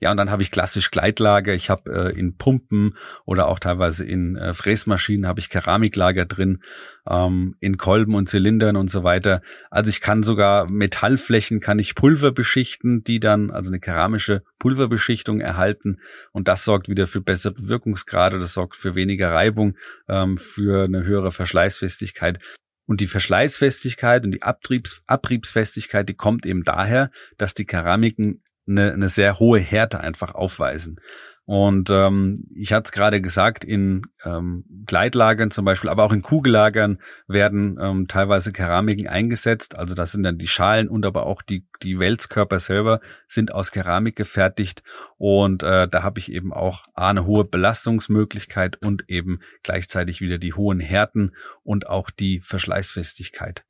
Ja, 0.00 0.10
und 0.10 0.16
dann 0.16 0.30
habe 0.30 0.42
ich 0.42 0.50
klassisch 0.50 0.90
Gleitlager. 0.90 1.54
Ich 1.54 1.70
habe 1.70 2.12
äh, 2.12 2.18
in 2.18 2.36
Pumpen 2.36 2.96
oder 3.24 3.48
auch 3.48 3.58
teilweise 3.58 4.04
in 4.04 4.36
äh, 4.36 4.54
Fräsmaschinen 4.54 5.26
habe 5.26 5.40
ich 5.40 5.50
Keramiklager 5.50 6.26
drin, 6.26 6.62
ähm, 7.08 7.56
in 7.60 7.76
Kolben 7.76 8.14
und 8.14 8.28
Zylindern 8.28 8.76
und 8.76 8.90
so 8.90 9.04
weiter. 9.04 9.42
Also 9.70 9.90
ich 9.90 10.00
kann 10.00 10.22
sogar 10.22 10.68
Metallflächen, 10.68 11.60
kann 11.60 11.78
ich 11.78 11.94
Pulver 11.94 12.32
beschichten, 12.32 13.04
die 13.04 13.20
dann 13.20 13.50
also 13.50 13.70
eine 13.70 13.80
keramische 13.80 14.42
Pulverbeschichtung 14.58 15.40
erhalten. 15.40 15.98
Und 16.32 16.48
das 16.48 16.64
sorgt 16.64 16.88
wieder 16.88 17.06
für 17.06 17.20
bessere 17.20 17.54
Wirkungsgrade, 17.58 18.38
das 18.38 18.52
sorgt 18.54 18.76
für 18.76 18.94
weniger 18.94 19.32
Reibung, 19.32 19.76
ähm, 20.08 20.38
für 20.38 20.84
eine 20.84 21.04
höhere 21.04 21.32
Verschleißfestigkeit. 21.32 22.38
Und 22.86 23.00
die 23.00 23.08
Verschleißfestigkeit 23.08 24.24
und 24.24 24.30
die 24.30 24.42
Abtriebs 24.42 25.02
Abriebsfestigkeit, 25.06 26.08
die 26.08 26.14
kommt 26.14 26.46
eben 26.46 26.62
daher, 26.62 27.10
dass 27.36 27.52
die 27.52 27.66
Keramiken 27.66 28.42
eine, 28.68 28.92
eine 28.92 29.08
sehr 29.08 29.38
hohe 29.38 29.58
Härte 29.58 30.00
einfach 30.00 30.34
aufweisen. 30.34 31.00
Und 31.46 31.90
ähm, 31.90 32.48
ich 32.52 32.72
hatte 32.72 32.86
es 32.86 32.92
gerade 32.92 33.20
gesagt, 33.20 33.64
in 33.64 34.02
ähm, 34.24 34.64
Gleitlagern 34.84 35.52
zum 35.52 35.64
Beispiel, 35.64 35.88
aber 35.88 36.02
auch 36.02 36.12
in 36.12 36.22
Kugellagern 36.22 36.98
werden 37.28 37.78
ähm, 37.80 38.08
teilweise 38.08 38.52
Keramiken 38.52 39.06
eingesetzt. 39.06 39.78
Also 39.78 39.94
das 39.94 40.10
sind 40.10 40.24
dann 40.24 40.38
die 40.38 40.48
Schalen 40.48 40.88
und 40.88 41.06
aber 41.06 41.24
auch 41.24 41.42
die, 41.42 41.64
die 41.84 42.00
Wälzkörper 42.00 42.58
selber 42.58 43.00
sind 43.28 43.54
aus 43.54 43.70
Keramik 43.70 44.16
gefertigt. 44.16 44.82
Und 45.18 45.62
äh, 45.62 45.86
da 45.86 46.02
habe 46.02 46.18
ich 46.18 46.32
eben 46.32 46.52
auch 46.52 46.82
eine 46.94 47.26
hohe 47.26 47.44
Belastungsmöglichkeit 47.44 48.82
und 48.82 49.04
eben 49.08 49.38
gleichzeitig 49.62 50.20
wieder 50.20 50.38
die 50.38 50.54
hohen 50.54 50.80
Härten 50.80 51.36
und 51.62 51.86
auch 51.86 52.10
die 52.10 52.40
Verschleißfestigkeit. 52.40 53.64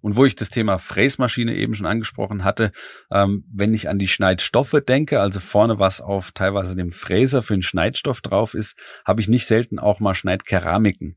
Und 0.00 0.16
wo 0.16 0.24
ich 0.24 0.36
das 0.36 0.50
Thema 0.50 0.78
Fräsmaschine 0.78 1.54
eben 1.54 1.74
schon 1.74 1.86
angesprochen 1.86 2.44
hatte, 2.44 2.72
ähm, 3.10 3.44
wenn 3.52 3.74
ich 3.74 3.88
an 3.88 3.98
die 3.98 4.08
Schneidstoffe 4.08 4.76
denke, 4.86 5.20
also 5.20 5.40
vorne 5.40 5.78
was 5.78 6.00
auf 6.00 6.32
teilweise 6.32 6.76
dem 6.76 6.91
Fräser 6.92 7.42
für 7.42 7.54
den 7.54 7.62
Schneidstoff 7.62 8.20
drauf 8.20 8.54
ist, 8.54 8.76
habe 9.04 9.20
ich 9.20 9.28
nicht 9.28 9.46
selten 9.46 9.78
auch 9.78 10.00
mal 10.00 10.14
Schneidkeramiken. 10.14 11.16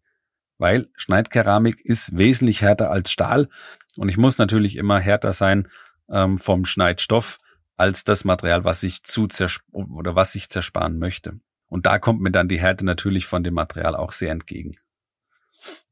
Weil 0.57 0.87
Schneidkeramik 0.95 1.81
ist 1.83 2.17
wesentlich 2.17 2.61
härter 2.61 2.89
als 2.89 3.11
Stahl 3.11 3.49
und 3.95 4.09
ich 4.09 4.17
muss 4.17 4.37
natürlich 4.37 4.77
immer 4.77 4.99
härter 4.99 5.33
sein 5.33 5.67
ähm, 6.09 6.37
vom 6.37 6.65
Schneidstoff 6.65 7.39
als 7.77 8.03
das 8.05 8.23
Material, 8.23 8.63
was 8.63 8.83
ich 8.83 9.03
zu 9.03 9.27
oder 9.71 10.15
was 10.15 10.35
ich 10.35 10.49
zersparen 10.49 10.97
möchte. 10.97 11.39
Und 11.67 11.85
da 11.85 11.99
kommt 11.99 12.21
mir 12.21 12.31
dann 12.31 12.47
die 12.47 12.59
Härte 12.59 12.85
natürlich 12.85 13.25
von 13.25 13.43
dem 13.43 13.53
Material 13.53 13.95
auch 13.95 14.11
sehr 14.11 14.31
entgegen. 14.31 14.75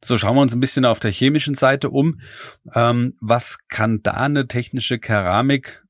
So, 0.03 0.17
schauen 0.17 0.35
wir 0.35 0.41
uns 0.41 0.53
ein 0.53 0.59
bisschen 0.59 0.85
auf 0.85 0.99
der 0.99 1.11
chemischen 1.11 1.55
Seite 1.55 1.89
um. 1.89 2.21
Ähm, 2.73 3.17
was 3.19 3.57
kann 3.67 4.01
da 4.03 4.11
eine 4.11 4.47
technische 4.47 4.99
Keramik 4.99 5.82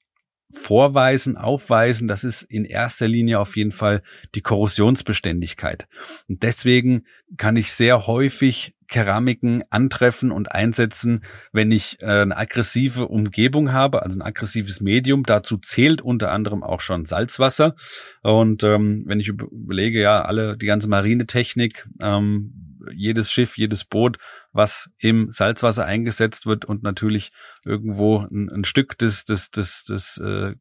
vorweisen, 0.53 1.37
aufweisen? 1.37 2.07
Das 2.07 2.23
ist 2.23 2.43
in 2.43 2.65
erster 2.65 3.07
Linie 3.07 3.39
auf 3.39 3.55
jeden 3.55 3.71
Fall 3.71 4.03
die 4.35 4.41
Korrosionsbeständigkeit. 4.41 5.87
Und 6.27 6.43
deswegen 6.43 7.05
kann 7.37 7.57
ich 7.57 7.71
sehr 7.71 8.07
häufig 8.07 8.75
Keramiken 8.87 9.63
antreffen 9.71 10.31
und 10.31 10.51
einsetzen, 10.51 11.23
wenn 11.51 11.71
ich 11.71 11.97
äh, 12.01 12.05
eine 12.05 12.37
aggressive 12.37 13.07
Umgebung 13.07 13.71
habe, 13.71 14.03
also 14.03 14.19
ein 14.19 14.21
aggressives 14.21 14.81
Medium. 14.81 15.23
Dazu 15.23 15.57
zählt 15.57 16.01
unter 16.01 16.31
anderem 16.31 16.61
auch 16.61 16.79
schon 16.79 17.05
Salzwasser. 17.05 17.75
Und 18.21 18.63
ähm, 18.63 19.03
wenn 19.07 19.19
ich 19.19 19.29
überlege, 19.29 19.99
ja, 19.99 20.21
alle 20.23 20.57
die 20.57 20.67
ganze 20.67 20.89
Marinetechnik, 20.89 21.87
ähm, 22.01 22.72
jedes 22.91 23.31
Schiff, 23.31 23.57
jedes 23.57 23.85
Boot, 23.85 24.17
was 24.51 24.89
im 24.99 25.31
Salzwasser 25.31 25.85
eingesetzt 25.85 26.45
wird 26.45 26.65
und 26.65 26.83
natürlich 26.83 27.31
irgendwo 27.63 28.19
ein, 28.19 28.49
ein 28.49 28.63
Stück 28.63 28.97
des, 28.97 29.25
des, 29.25 29.51
des, 29.51 29.83
des 29.85 30.17
äh, 30.17 30.55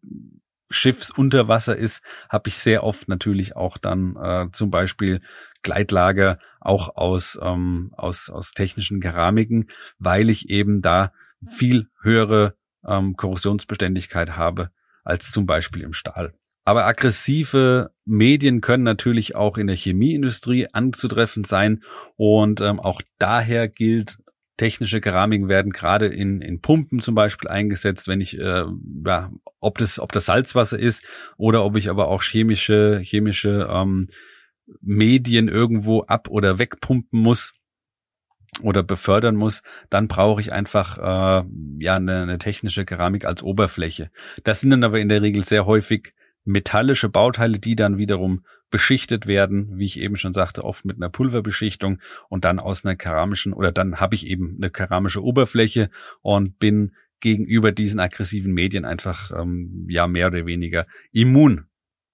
Schiffs 0.71 1.11
unter 1.11 1.49
Wasser 1.49 1.77
ist, 1.77 2.03
habe 2.29 2.49
ich 2.49 2.57
sehr 2.57 2.83
oft 2.85 3.09
natürlich 3.09 3.57
auch 3.57 3.79
dann 3.79 4.17
äh, 4.17 4.47
zum 4.53 4.71
Beispiel 4.71 5.21
Gleitlager 5.63 6.39
auch 6.61 6.97
aus, 6.97 7.39
ähm, 7.41 7.93
aus, 7.97 8.31
aus 8.31 8.53
technischen 8.53 9.01
Keramiken, 9.01 9.69
weil 9.99 10.31
ich 10.31 10.49
eben 10.49 10.83
da 10.83 11.13
viel 11.45 11.89
höhere 12.03 12.55
ähm, 12.87 13.17
Korrosionsbeständigkeit 13.17 14.37
habe 14.37 14.71
als 15.05 15.31
zum 15.31 15.47
Beispiel 15.47 15.83
im 15.83 15.93
Stahl. 15.93 16.35
Aber 16.65 16.87
aggressive 16.87 17.91
Medien 18.05 18.61
können 18.61 18.85
natürlich 18.85 19.35
auch 19.35 19.59
in 19.59 19.67
der 19.67 19.77
Chemieindustrie 19.77 20.69
anzutreffen 20.73 21.45
sein 21.45 21.83
und 22.17 22.61
ähm, 22.61 22.79
auch 22.79 23.03
daher 23.19 23.69
gilt, 23.69 24.19
technische 24.57 25.01
Keramiken 25.01 25.49
werden 25.49 25.73
gerade 25.73 26.07
in, 26.07 26.41
in 26.41 26.61
Pumpen 26.61 27.01
zum 27.01 27.15
Beispiel 27.15 27.49
eingesetzt, 27.49 28.07
wenn 28.07 28.21
ich, 28.21 28.39
äh, 28.39 28.65
ja, 29.07 29.33
ob 29.61 29.79
das, 29.79 29.99
ob 29.99 30.13
das 30.13 30.27
Salzwasser 30.27 30.79
ist 30.79 31.05
oder 31.37 31.65
ob 31.65 31.77
ich 31.77 31.91
aber 31.91 32.09
auch 32.09 32.23
chemische, 32.23 33.01
chemische 33.03 33.69
ähm, 33.69 34.09
Medien 34.81 35.49
irgendwo 35.49 36.03
ab 36.03 36.29
oder 36.29 36.59
wegpumpen 36.59 37.21
muss 37.21 37.55
oder 38.63 38.83
befördern 38.83 39.35
muss, 39.35 39.63
dann 39.91 40.09
brauche 40.09 40.41
ich 40.41 40.53
einfach 40.53 40.99
äh, 40.99 41.47
ja 41.79 41.97
eine, 41.97 42.23
eine 42.23 42.39
technische 42.39 42.85
Keramik 42.85 43.25
als 43.25 43.43
Oberfläche. 43.43 44.11
Das 44.45 44.61
sind 44.61 44.71
dann 44.71 44.85
aber 44.85 45.01
in 45.01 45.09
der 45.09 45.23
Regel 45.23 45.45
sehr 45.45 45.67
häufig 45.67 46.15
metallische 46.45 47.09
Bauteile, 47.09 47.59
die 47.59 47.77
dann 47.77 47.99
wiederum 47.99 48.45
beschichtet 48.71 49.27
werden, 49.27 49.79
wie 49.79 49.85
ich 49.85 50.01
eben 50.01 50.17
schon 50.17 50.33
sagte, 50.33 50.65
oft 50.65 50.85
mit 50.85 50.97
einer 50.97 51.11
Pulverbeschichtung 51.11 52.01
und 52.29 52.45
dann 52.45 52.59
aus 52.59 52.85
einer 52.85 52.97
keramischen 52.97 53.53
oder 53.53 53.71
dann 53.71 54.01
habe 54.01 54.15
ich 54.15 54.27
eben 54.27 54.57
eine 54.57 54.71
keramische 54.71 55.23
Oberfläche 55.23 55.91
und 56.23 56.59
bin 56.59 56.95
gegenüber 57.21 57.71
diesen 57.71 58.01
aggressiven 58.01 58.53
Medien 58.53 58.85
einfach 58.85 59.31
ähm, 59.31 59.87
ja 59.89 60.07
mehr 60.07 60.27
oder 60.27 60.47
weniger 60.47 60.87
immun. 61.13 61.67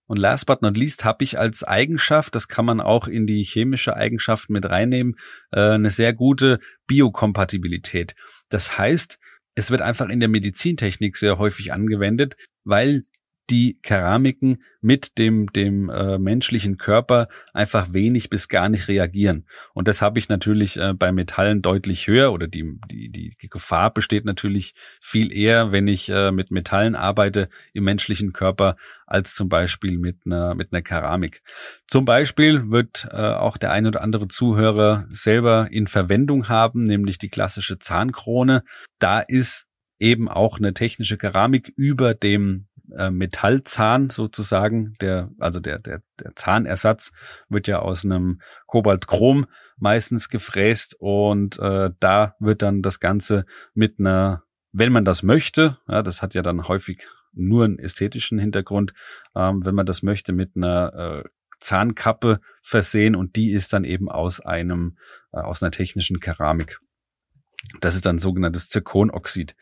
Und 0.07 0.19
last 0.19 0.47
but 0.47 0.63
not 0.63 0.77
least 0.77 1.05
habe 1.05 1.23
ich 1.23 1.39
als 1.39 1.65
Eigenschaft, 1.65 2.35
das 2.35 2.49
kann 2.49 2.65
man 2.65 2.81
auch 2.81 3.09
in 3.09 3.27
die 3.27 3.43
chemische 3.43 3.95
Eigenschaft 3.95 4.49
mit 4.51 4.65
reinnehmen, 4.65 5.17
äh, 5.53 5.61
eine 5.61 5.91
sehr 5.91 6.13
gute 6.13 6.61
Biokompatibilität. 6.87 8.15
Das 8.49 8.79
heißt, 8.79 9.19
es 9.55 9.71
wird 9.71 9.83
einfach 9.83 10.09
in 10.09 10.21
der 10.21 10.29
Medizintechnik 10.29 11.17
sehr 11.17 11.39
häufig 11.39 11.73
angewendet, 11.73 12.37
weil 12.65 13.05
die 13.50 13.78
Keramiken 13.83 14.62
mit 14.81 15.19
dem, 15.19 15.50
dem 15.52 15.90
äh, 15.90 16.19
menschlichen 16.19 16.76
Körper 16.76 17.28
einfach 17.52 17.93
wenig 17.93 18.31
bis 18.31 18.49
gar 18.49 18.69
nicht 18.69 18.88
reagieren. 18.88 19.47
Und 19.75 19.88
das 19.88 20.02
habe 20.02 20.19
ich 20.19 20.28
natürlich 20.28 20.76
äh, 20.76 20.93
bei 20.95 21.12
Metallen 21.12 21.62
deutlich 21.62 22.07
höher 22.07 22.33
oder 22.33 22.47
die, 22.47 22.78
die, 22.90 23.11
die 23.11 23.49
Gefahr 23.49 23.93
besteht 23.93 24.25
natürlich 24.25 24.75
viel 25.00 25.33
eher, 25.33 25.73
wenn 25.73 25.88
ich 25.88 26.09
äh, 26.11 26.31
mit 26.31 26.50
Metallen 26.50 26.95
arbeite 26.95 27.49
im 27.73 27.85
menschlichen 27.85 28.33
Körper, 28.33 28.76
als 29.07 29.35
zum 29.35 29.49
Beispiel 29.49 29.99
mit 29.99 30.19
einer, 30.26 30.55
mit 30.55 30.73
einer 30.73 30.83
Keramik. 30.83 31.43
Zum 31.87 32.05
Beispiel 32.05 32.71
wird 32.71 33.09
äh, 33.11 33.17
auch 33.17 33.57
der 33.57 33.73
ein 33.73 33.87
oder 33.87 34.02
andere 34.02 34.28
Zuhörer 34.28 35.07
selber 35.09 35.69
in 35.71 35.87
Verwendung 35.87 36.49
haben, 36.49 36.83
nämlich 36.83 37.19
die 37.19 37.31
klassische 37.31 37.78
Zahnkrone. 37.78 38.62
Da 38.99 39.21
ist 39.21 39.67
eben 39.99 40.28
auch 40.28 40.59
eine 40.59 40.75
technische 40.75 41.17
Keramik 41.17 41.73
über 41.76 42.14
dem 42.14 42.68
äh, 42.97 43.11
Metallzahn 43.11 44.11
sozusagen, 44.11 44.95
der, 45.00 45.30
also 45.38 45.61
der, 45.61 45.78
der, 45.78 46.02
der 46.21 46.35
Zahnersatz 46.35 47.12
wird 47.49 47.68
ja 47.68 47.80
aus 47.80 48.04
einem 48.04 48.40
Kobaltchrom 48.66 49.47
meistens 49.76 50.28
gefräst 50.28 50.97
und 50.99 51.59
äh, 51.59 51.90
da 52.00 52.35
wird 52.40 52.62
dann 52.62 52.83
das 52.83 53.00
Ganze 53.00 53.47
mit 53.75 53.99
einer, 53.99 54.42
wenn 54.73 54.92
man 54.92 55.04
das 55.04 55.23
möchte, 55.23 55.78
ja, 55.88 56.02
das 56.02 56.23
hat 56.23 56.35
ja 56.35 56.42
dann 56.42 56.68
häufig 56.68 57.07
nur 57.33 57.64
einen 57.64 57.78
ästhetischen 57.78 58.38
Hintergrund, 58.38 58.95
ähm, 59.35 59.64
wenn 59.64 59.75
man 59.75 59.87
das 59.87 60.02
möchte, 60.02 60.33
mit 60.33 60.57
einer 60.57 61.23
äh, 61.25 61.28
Zahnkappe 61.61 62.40
versehen 62.62 63.14
und 63.14 63.37
die 63.37 63.50
ist 63.50 63.73
dann 63.73 63.85
eben 63.85 64.09
aus 64.09 64.40
einem, 64.40 64.97
äh, 65.33 65.40
aus 65.40 65.62
einer 65.62 65.71
technischen 65.71 66.21
Keramik. 66.21 66.80
Das 67.80 67.95
ist 67.95 68.07
dann 68.07 68.18
sogenanntes 68.18 68.68
Zirkonoxid. 68.68 69.57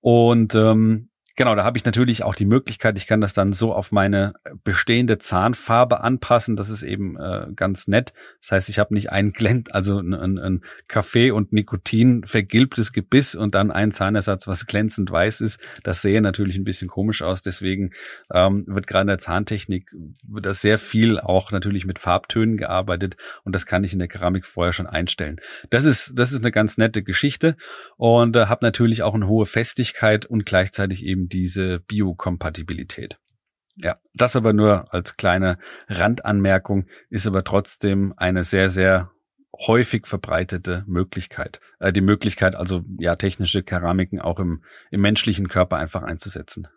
Und 0.00 0.54
ähm, 0.54 1.09
Genau, 1.40 1.54
da 1.54 1.64
habe 1.64 1.78
ich 1.78 1.86
natürlich 1.86 2.22
auch 2.22 2.34
die 2.34 2.44
Möglichkeit, 2.44 2.98
ich 2.98 3.06
kann 3.06 3.22
das 3.22 3.32
dann 3.32 3.54
so 3.54 3.72
auf 3.72 3.92
meine 3.92 4.34
bestehende 4.62 5.16
Zahnfarbe 5.16 6.02
anpassen. 6.02 6.54
Das 6.54 6.68
ist 6.68 6.82
eben 6.82 7.18
äh, 7.18 7.46
ganz 7.56 7.88
nett. 7.88 8.12
Das 8.42 8.52
heißt, 8.52 8.68
ich 8.68 8.78
habe 8.78 8.92
nicht 8.92 9.10
ein 9.10 9.32
Glend, 9.32 9.74
also 9.74 10.00
ein, 10.00 10.12
ein, 10.12 10.38
ein 10.38 10.60
Kaffee 10.86 11.30
und 11.30 11.50
Nikotin 11.54 12.24
vergilbtes 12.26 12.92
Gebiss 12.92 13.34
und 13.34 13.54
dann 13.54 13.70
ein 13.70 13.90
Zahnersatz, 13.90 14.48
was 14.48 14.66
glänzend 14.66 15.10
weiß 15.10 15.40
ist. 15.40 15.58
Das 15.82 16.02
sehe 16.02 16.20
natürlich 16.20 16.58
ein 16.58 16.64
bisschen 16.64 16.88
komisch 16.88 17.22
aus. 17.22 17.40
Deswegen 17.40 17.92
ähm, 18.34 18.64
wird 18.66 18.86
gerade 18.86 19.04
in 19.04 19.08
der 19.08 19.18
Zahntechnik 19.18 19.90
wird 20.22 20.44
da 20.44 20.52
sehr 20.52 20.76
viel 20.76 21.18
auch 21.18 21.52
natürlich 21.52 21.86
mit 21.86 21.98
Farbtönen 21.98 22.58
gearbeitet 22.58 23.16
und 23.44 23.54
das 23.54 23.64
kann 23.64 23.82
ich 23.82 23.94
in 23.94 23.98
der 23.98 24.08
Keramik 24.08 24.44
vorher 24.44 24.74
schon 24.74 24.86
einstellen. 24.86 25.40
Das 25.70 25.86
ist 25.86 26.12
das 26.16 26.32
ist 26.32 26.42
eine 26.42 26.52
ganz 26.52 26.76
nette 26.76 27.02
Geschichte 27.02 27.56
und 27.96 28.36
äh, 28.36 28.44
habe 28.44 28.62
natürlich 28.62 29.02
auch 29.02 29.14
eine 29.14 29.26
hohe 29.26 29.46
Festigkeit 29.46 30.26
und 30.26 30.44
gleichzeitig 30.44 31.06
eben 31.06 31.29
diese 31.32 31.80
Biokompatibilität. 31.80 33.18
Ja, 33.76 33.96
das 34.14 34.36
aber 34.36 34.52
nur 34.52 34.92
als 34.92 35.16
kleine 35.16 35.58
Randanmerkung 35.88 36.86
ist 37.08 37.26
aber 37.26 37.44
trotzdem 37.44 38.12
eine 38.16 38.44
sehr, 38.44 38.68
sehr 38.68 39.10
häufig 39.66 40.06
verbreitete 40.06 40.84
Möglichkeit. 40.86 41.60
Äh, 41.78 41.92
die 41.92 42.00
Möglichkeit, 42.00 42.54
also 42.54 42.82
ja, 42.98 43.16
technische 43.16 43.62
Keramiken 43.62 44.20
auch 44.20 44.38
im, 44.38 44.62
im 44.90 45.00
menschlichen 45.00 45.48
Körper 45.48 45.76
einfach 45.76 46.02
einzusetzen. 46.02 46.68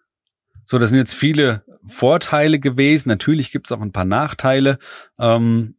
So, 0.65 0.77
das 0.77 0.89
sind 0.89 0.97
jetzt 0.97 1.13
viele 1.13 1.63
Vorteile 1.85 2.59
gewesen. 2.59 3.09
Natürlich 3.09 3.51
gibt 3.51 3.67
es 3.67 3.71
auch 3.73 3.81
ein 3.81 3.91
paar 3.91 4.05
Nachteile. 4.05 4.79
Ähm, 5.19 5.75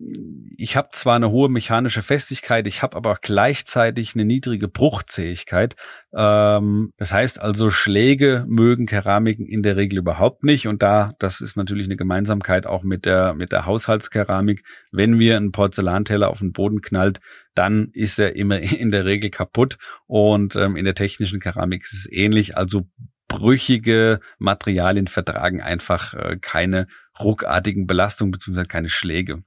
ich 0.58 0.76
habe 0.76 0.88
zwar 0.92 1.16
eine 1.16 1.30
hohe 1.30 1.48
mechanische 1.48 2.02
Festigkeit, 2.02 2.66
ich 2.66 2.82
habe 2.82 2.96
aber 2.96 3.16
gleichzeitig 3.22 4.14
eine 4.14 4.26
niedrige 4.26 4.68
Bruchzähigkeit. 4.68 5.76
Ähm, 6.14 6.92
das 6.98 7.12
heißt 7.12 7.40
also, 7.40 7.70
Schläge 7.70 8.44
mögen 8.46 8.86
Keramiken 8.86 9.46
in 9.46 9.62
der 9.62 9.76
Regel 9.76 9.98
überhaupt 9.98 10.44
nicht. 10.44 10.68
Und 10.68 10.82
da, 10.82 11.14
das 11.18 11.40
ist 11.40 11.56
natürlich 11.56 11.86
eine 11.86 11.96
Gemeinsamkeit 11.96 12.66
auch 12.66 12.82
mit 12.82 13.06
der, 13.06 13.32
mit 13.32 13.52
der 13.52 13.64
Haushaltskeramik. 13.64 14.64
Wenn 14.92 15.18
wir 15.18 15.38
einen 15.38 15.52
Porzellanteller 15.52 16.28
auf 16.28 16.40
den 16.40 16.52
Boden 16.52 16.82
knallt, 16.82 17.20
dann 17.54 17.88
ist 17.92 18.18
er 18.18 18.36
immer 18.36 18.58
in 18.60 18.90
der 18.90 19.06
Regel 19.06 19.30
kaputt. 19.30 19.78
Und 20.06 20.56
ähm, 20.56 20.76
in 20.76 20.84
der 20.84 20.94
technischen 20.94 21.40
Keramik 21.40 21.84
ist 21.84 21.94
es 21.94 22.12
ähnlich. 22.12 22.58
Also 22.58 22.82
brüchige 23.28 24.21
Materialien 24.38 25.07
vertragen 25.07 25.61
einfach 25.61 26.14
äh, 26.14 26.38
keine 26.40 26.87
ruckartigen 27.19 27.87
Belastungen 27.87 28.33
beziehungsweise 28.33 28.69
keine 28.69 28.88
Schläge. 28.88 29.43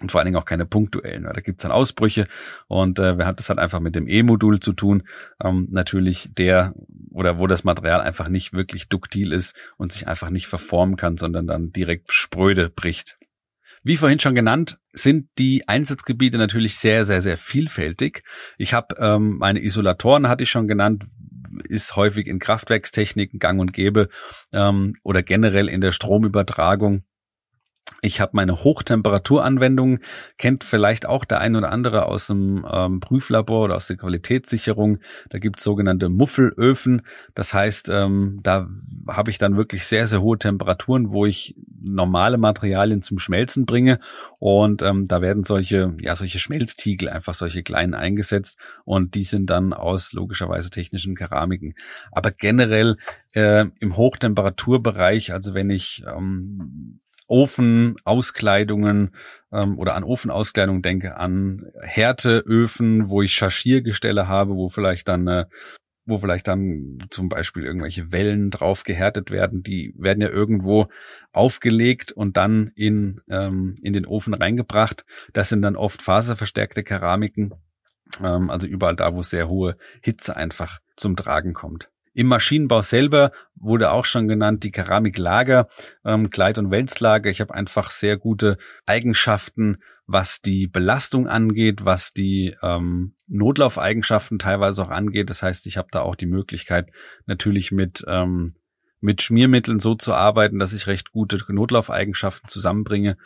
Und 0.00 0.12
vor 0.12 0.20
allen 0.20 0.26
Dingen 0.26 0.36
auch 0.36 0.44
keine 0.44 0.64
punktuellen. 0.64 1.24
Da 1.24 1.40
gibt's 1.40 1.62
dann 1.62 1.72
Ausbrüche 1.72 2.26
und 2.68 3.00
äh, 3.00 3.18
wir 3.18 3.26
haben 3.26 3.36
das 3.36 3.48
halt 3.48 3.58
einfach 3.58 3.80
mit 3.80 3.96
dem 3.96 4.06
E-Modul 4.06 4.60
zu 4.60 4.72
tun. 4.72 5.02
Ähm, 5.42 5.66
natürlich 5.70 6.30
der 6.34 6.74
oder 7.10 7.38
wo 7.38 7.46
das 7.48 7.64
Material 7.64 8.00
einfach 8.00 8.28
nicht 8.28 8.52
wirklich 8.52 8.88
duktil 8.88 9.32
ist 9.32 9.56
und 9.76 9.92
sich 9.92 10.06
einfach 10.06 10.30
nicht 10.30 10.46
verformen 10.46 10.96
kann, 10.96 11.16
sondern 11.16 11.46
dann 11.46 11.72
direkt 11.72 12.12
spröde 12.12 12.70
bricht. 12.70 13.18
Wie 13.82 13.96
vorhin 13.96 14.20
schon 14.20 14.34
genannt, 14.34 14.78
sind 14.92 15.28
die 15.38 15.66
Einsatzgebiete 15.66 16.38
natürlich 16.38 16.76
sehr, 16.76 17.04
sehr, 17.04 17.22
sehr 17.22 17.38
vielfältig. 17.38 18.22
Ich 18.56 18.74
habe 18.74 18.94
ähm, 18.98 19.38
meine 19.38 19.62
Isolatoren, 19.62 20.28
hatte 20.28 20.42
ich 20.42 20.50
schon 20.50 20.68
genannt, 20.68 21.04
ist 21.68 21.96
häufig 21.96 22.26
in 22.26 22.38
Kraftwerkstechniken 22.38 23.38
gang 23.38 23.60
und 23.60 23.72
gäbe 23.72 24.08
ähm, 24.52 24.94
oder 25.02 25.22
generell 25.22 25.68
in 25.68 25.80
der 25.80 25.92
Stromübertragung. 25.92 27.04
Ich 28.00 28.20
habe 28.20 28.30
meine 28.34 28.62
Hochtemperaturanwendungen, 28.62 29.98
kennt 30.36 30.62
vielleicht 30.62 31.04
auch 31.06 31.24
der 31.24 31.40
ein 31.40 31.56
oder 31.56 31.72
andere 31.72 32.06
aus 32.06 32.28
dem 32.28 32.64
ähm, 32.70 33.00
Prüflabor 33.00 33.64
oder 33.64 33.74
aus 33.74 33.88
der 33.88 33.96
Qualitätssicherung. 33.96 34.98
Da 35.30 35.38
gibt 35.40 35.58
es 35.58 35.64
sogenannte 35.64 36.08
Muffelöfen. 36.08 37.02
Das 37.34 37.54
heißt, 37.54 37.88
ähm, 37.88 38.38
da 38.40 38.68
habe 39.08 39.30
ich 39.30 39.38
dann 39.38 39.56
wirklich 39.56 39.84
sehr, 39.84 40.06
sehr 40.06 40.22
hohe 40.22 40.38
Temperaturen, 40.38 41.10
wo 41.10 41.26
ich 41.26 41.56
normale 41.80 42.38
Materialien 42.38 43.02
zum 43.02 43.18
Schmelzen 43.18 43.66
bringe. 43.66 43.98
Und 44.38 44.80
ähm, 44.82 45.04
da 45.04 45.20
werden 45.20 45.42
solche, 45.42 45.96
ja, 46.00 46.14
solche 46.14 46.38
Schmelztiegel, 46.38 47.08
einfach 47.08 47.34
solche 47.34 47.64
kleinen 47.64 47.94
eingesetzt. 47.94 48.58
Und 48.84 49.16
die 49.16 49.24
sind 49.24 49.50
dann 49.50 49.72
aus 49.72 50.12
logischerweise 50.12 50.70
technischen 50.70 51.16
Keramiken. 51.16 51.74
Aber 52.12 52.30
generell 52.30 52.96
äh, 53.34 53.64
im 53.80 53.96
Hochtemperaturbereich, 53.96 55.32
also 55.32 55.54
wenn 55.54 55.70
ich 55.70 56.04
ähm, 56.06 57.00
Ofenauskleidungen 57.28 59.14
ähm, 59.52 59.78
oder 59.78 59.94
an 59.94 60.04
Ofenauskleidung 60.04 60.82
denke, 60.82 61.16
an 61.16 61.66
Härteöfen, 61.80 63.08
wo 63.08 63.22
ich 63.22 63.32
Schaschiergestelle 63.34 64.26
habe, 64.26 64.56
wo 64.56 64.68
vielleicht 64.68 65.06
dann 65.08 65.28
äh, 65.28 65.44
wo 66.08 66.16
vielleicht 66.18 66.48
dann 66.48 66.98
zum 67.10 67.28
Beispiel 67.28 67.64
irgendwelche 67.64 68.10
Wellen 68.10 68.50
drauf 68.50 68.82
gehärtet 68.82 69.30
werden, 69.30 69.62
die 69.62 69.94
werden 69.98 70.22
ja 70.22 70.30
irgendwo 70.30 70.86
aufgelegt 71.32 72.12
und 72.12 72.38
dann 72.38 72.72
in, 72.74 73.20
ähm, 73.28 73.74
in 73.82 73.92
den 73.92 74.06
Ofen 74.06 74.32
reingebracht. 74.32 75.04
Das 75.34 75.50
sind 75.50 75.60
dann 75.60 75.76
oft 75.76 76.00
faserverstärkte 76.00 76.82
Keramiken, 76.82 77.52
ähm, 78.24 78.48
also 78.48 78.66
überall 78.66 78.96
da, 78.96 79.14
wo 79.14 79.20
sehr 79.20 79.48
hohe 79.48 79.76
Hitze 80.02 80.34
einfach 80.34 80.78
zum 80.96 81.14
Tragen 81.14 81.52
kommt. 81.52 81.90
Im 82.18 82.26
Maschinenbau 82.26 82.82
selber 82.82 83.30
wurde 83.54 83.92
auch 83.92 84.04
schon 84.04 84.26
genannt 84.26 84.64
die 84.64 84.72
Keramiklager, 84.72 85.68
ähm, 86.04 86.30
Gleit- 86.30 86.58
und 86.58 86.72
Wälzlager. 86.72 87.30
Ich 87.30 87.40
habe 87.40 87.54
einfach 87.54 87.92
sehr 87.92 88.16
gute 88.16 88.58
Eigenschaften, 88.86 89.76
was 90.08 90.40
die 90.40 90.66
Belastung 90.66 91.28
angeht, 91.28 91.84
was 91.84 92.12
die 92.12 92.56
ähm, 92.60 93.14
Notlaufeigenschaften 93.28 94.40
teilweise 94.40 94.82
auch 94.82 94.90
angeht. 94.90 95.30
Das 95.30 95.44
heißt, 95.44 95.64
ich 95.66 95.76
habe 95.76 95.90
da 95.92 96.00
auch 96.00 96.16
die 96.16 96.26
Möglichkeit, 96.26 96.90
natürlich 97.26 97.70
mit 97.70 98.04
ähm, 98.08 98.48
mit 99.00 99.22
Schmiermitteln 99.22 99.78
so 99.78 99.94
zu 99.94 100.12
arbeiten, 100.12 100.58
dass 100.58 100.72
ich 100.72 100.88
recht 100.88 101.12
gute 101.12 101.38
Notlaufeigenschaften 101.46 102.48
zusammenbringe 102.48 103.16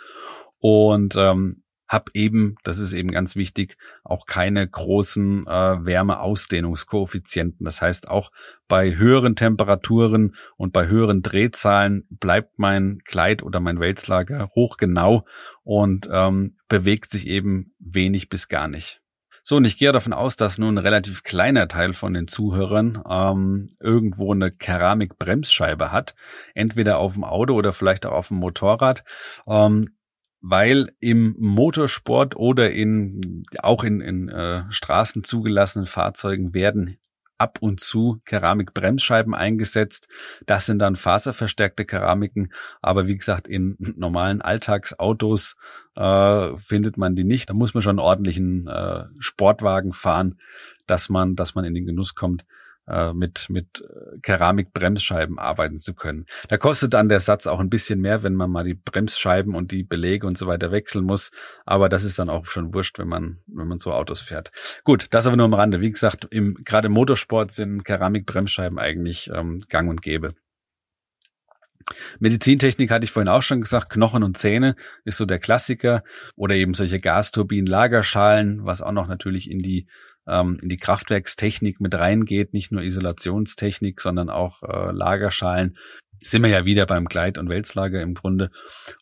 und 0.59 1.17
ähm, 1.17 1.62
habe 1.93 2.11
eben, 2.15 2.57
das 2.65 2.79
ist 2.79 2.93
eben 2.93 3.11
ganz 3.11 3.37
wichtig, 3.37 3.77
auch 4.03 4.27
keine 4.27 4.67
großen 4.67 5.47
äh, 5.47 5.85
Wärmeausdehnungskoeffizienten. 5.85 7.65
Das 7.65 7.83
heißt, 7.83 8.09
auch 8.09 8.33
bei 8.69 8.97
höheren 8.97 9.37
Temperaturen 9.37 10.35
und 10.57 10.73
bei 10.73 10.89
höheren 10.89 11.23
Drehzahlen 11.23 12.07
bleibt 12.11 12.59
mein 12.59 13.01
Kleid 13.05 13.43
oder 13.43 13.61
mein 13.61 13.81
Wälzlager 13.81 14.49
hochgenau 14.55 15.27
und 15.63 16.09
ähm, 16.11 16.57
bewegt 16.69 17.11
sich 17.11 17.27
eben 17.27 17.75
wenig 17.79 18.29
bis 18.29 18.49
gar 18.49 18.69
nicht. 18.69 19.03
So, 19.45 19.57
und 19.57 19.65
ich 19.65 19.77
gehe 19.77 19.91
davon 19.91 20.13
aus, 20.13 20.37
dass 20.37 20.59
nun 20.59 20.77
ein 20.77 20.85
relativ 20.85 21.25
kleiner 21.25 21.67
Teil 21.67 21.95
von 21.95 22.13
den 22.13 22.29
Zuhörern 22.29 23.03
ähm, 23.09 23.77
irgendwo 23.81 24.33
eine 24.33 24.53
Keramikbremsscheibe 24.53 25.91
hat, 25.91 26.15
entweder 26.55 26.99
auf 26.99 27.15
dem 27.15 27.25
Auto 27.25 27.55
oder 27.55 27.73
vielleicht 27.73 28.07
auch 28.07 28.13
auf 28.13 28.29
dem 28.29 28.37
Motorrad. 28.37 29.03
Ähm, 29.49 29.97
weil 30.43 30.93
im 30.99 31.37
Motorsport 31.39 32.37
oder 32.37 32.73
in 32.73 33.45
auch 33.61 33.85
in, 33.85 34.01
in 34.01 34.29
äh, 34.29 34.65
Straßen 34.71 35.23
zugelassenen 35.25 35.87
Fahrzeugen 35.87 36.53
werden 36.53 36.99
ab 37.39 37.59
und 37.61 37.81
zu 37.81 38.21
Keramikbremsscheiben 38.25 39.35
eingesetzt. 39.35 40.09
Das 40.47 40.67
sind 40.67 40.79
dann 40.79 40.97
faserverstärkte 40.97 41.85
Keramiken, 41.85 42.53
aber 42.81 43.07
wie 43.07 43.17
gesagt, 43.17 43.49
in 43.49 43.77
normalen 43.97 44.43
Alltagsautos 44.43 45.57
äh, 45.97 46.57
findet 46.57 46.99
man 46.99 47.17
die 47.17 47.25
nicht. 47.25 47.51
Da 47.51 47.55
muss 47.55 47.75
man 47.75 47.83
schon 47.83 47.99
ordentlichen 47.99 48.67
äh, 48.69 49.05
Sportwagen 49.19 49.93
fahren, 49.93 50.39
dass 50.87 51.09
man, 51.09 51.35
dass 51.35 51.55
man 51.55 51.65
in 51.65 51.75
den 51.75 51.87
Genuss 51.87 52.15
kommt, 52.15 52.45
mit, 53.13 53.49
mit 53.49 53.81
äh, 53.81 54.19
Keramikbremsscheiben 54.23 55.39
arbeiten 55.39 55.81
zu 55.81 55.95
können. 55.95 56.27
Da 56.49 56.59
kostet 56.59 56.95
dann 56.95 57.09
der 57.09 57.21
Satz 57.21 57.47
auch 57.47 57.61
ein 57.61 57.71
bisschen 57.71 58.01
mehr, 58.01 58.23
wenn 58.23 58.35
man 58.35 58.51
mal 58.51 58.65
die 58.65 58.75
Bremsscheiben 58.75 59.55
und 59.55 59.71
die 59.71 59.85
Belege 59.85 60.27
und 60.27 60.37
so 60.37 60.47
weiter 60.47 60.73
wechseln 60.73 61.05
muss. 61.05 61.31
Aber 61.65 61.89
das 61.89 62.05
ist 62.05 62.19
dann 62.19 62.29
auch 62.29 62.47
schon 62.47 62.75
wurscht, 62.75 62.99
wenn 62.99 63.09
man, 63.09 63.39
wenn 63.47 63.69
man 63.69 63.79
so 63.79 63.93
Autos 63.93 64.21
fährt. 64.21 64.51
Gut, 64.85 65.07
das 65.11 65.27
aber 65.27 65.37
nur 65.37 65.47
am 65.47 65.55
Rande. 65.55 65.81
Wie 65.81 65.91
gesagt, 65.91 66.27
im, 66.31 66.55
gerade 66.65 66.87
im 66.87 66.93
Motorsport 66.93 67.53
sind 67.53 67.85
Keramikbremsscheiben 67.85 68.79
eigentlich 68.79 69.31
ähm, 69.33 69.63
gang 69.69 69.89
und 69.89 70.03
gäbe. 70.03 70.35
Medizintechnik 72.21 72.91
hatte 72.91 73.05
ich 73.05 73.11
vorhin 73.11 73.29
auch 73.29 73.43
schon 73.43 73.61
gesagt, 73.61 73.91
Knochen 73.91 74.23
und 74.23 74.39
Zähne 74.39 74.77
ist 75.05 75.19
so 75.19 75.27
der 75.27 75.39
Klassiker 75.39 76.03
oder 76.37 76.55
eben 76.55 76.75
solche 76.75 77.01
Gasturbinen, 77.01 77.67
Lagerschalen, 77.67 78.65
was 78.65 78.83
auch 78.83 78.93
noch 78.93 79.09
natürlich 79.09 79.51
in 79.51 79.59
die 79.59 79.87
ähm, 80.27 80.59
in 80.63 80.69
die 80.69 80.77
Kraftwerkstechnik 80.77 81.81
mit 81.81 81.95
reingeht, 81.95 82.53
nicht 82.53 82.73
nur 82.73 82.83
Isolationstechnik, 82.83 84.01
sondern 84.01 84.31
auch 84.31 84.63
äh, 84.63 84.93
Lagerschalen. 84.93 85.77
Sind 86.19 86.43
wir 86.43 86.51
ja 86.51 86.65
wieder 86.65 86.87
beim 86.87 87.07
Gleit- 87.07 87.39
und 87.39 87.49
Wälzlager 87.49 88.01
im 88.01 88.15
Grunde. 88.15 88.51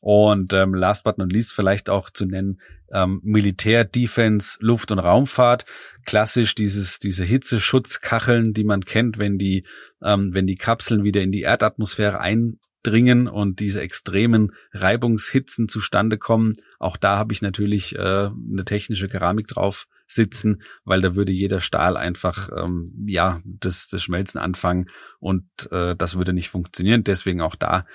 Und 0.01 0.55
ähm, 0.55 0.75
last 0.75 1.05
but 1.05 1.19
not 1.19 1.31
least 1.31 1.53
vielleicht 1.53 1.91
auch 1.91 2.09
zu 2.09 2.25
nennen, 2.25 2.61
ähm, 2.93 3.21
Militär, 3.23 3.85
Defense, 3.85 4.59
Luft- 4.61 4.91
und 4.91 4.99
Raumfahrt. 4.99 5.67
Klassisch 6.07 6.55
dieses, 6.55 6.99
diese 6.99 7.25
Hitzeschutzkacheln, 7.25 8.55
die 8.55 8.65
man 8.65 8.85
kennt, 8.85 9.19
wenn 9.19 9.39
die, 9.39 9.67
ähm, 10.03 10.33
wenn 10.33 10.47
die 10.47 10.57
Kapseln 10.57 11.05
wieder 11.05 11.21
in 11.21 11.33
die 11.33 11.43
Erdatmosphäre 11.43 12.21
ein 12.21 12.59
dringen 12.83 13.29
und 13.29 13.61
diese 13.61 13.83
extremen 13.83 14.53
Reibungshitzen 14.73 15.69
zustande 15.69 16.19
kommen. 16.19 16.55
Auch 16.79 16.97
da 16.97 17.19
habe 17.19 17.33
ich 17.33 17.43
natürlich 17.43 17.95
äh, 17.97 17.99
eine 17.99 18.65
technische 18.65 19.09
Keramik 19.09 19.49
drauf 19.49 19.87
sitzen, 20.11 20.63
weil 20.85 21.01
da 21.01 21.15
würde 21.15 21.33
jeder 21.33 21.61
Stahl 21.61 21.97
einfach 21.97 22.51
ähm, 22.57 22.93
ja 23.07 23.41
das, 23.45 23.89
das 23.89 24.03
Schmelzen 24.03 24.39
anfangen 24.39 24.91
und 25.19 25.45
äh, 25.71 25.95
das 25.97 26.17
würde 26.17 26.33
nicht 26.33 26.49
funktionieren. 26.49 27.05
Deswegen 27.05 27.41
auch 27.41 27.55
da 27.55 27.87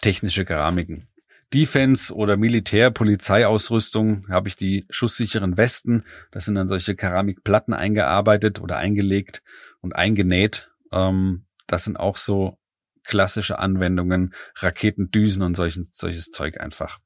technische 0.00 0.44
Keramiken. 0.44 1.08
Defense 1.52 2.14
oder 2.14 2.36
Militär, 2.36 2.90
Polizeiausrüstung 2.90 4.28
habe 4.28 4.48
ich 4.48 4.56
die 4.56 4.86
schusssicheren 4.88 5.56
Westen. 5.56 6.04
Das 6.30 6.44
sind 6.44 6.54
dann 6.54 6.68
solche 6.68 6.94
Keramikplatten 6.94 7.74
eingearbeitet 7.74 8.60
oder 8.60 8.76
eingelegt 8.76 9.42
und 9.80 9.96
eingenäht. 9.96 10.70
Ähm, 10.92 11.46
das 11.66 11.84
sind 11.84 11.98
auch 11.98 12.16
so 12.16 12.58
klassische 13.04 13.58
Anwendungen, 13.58 14.34
Raketendüsen 14.56 15.42
und 15.42 15.56
solchen, 15.56 15.88
solches 15.90 16.30
Zeug 16.30 16.60
einfach. 16.60 16.98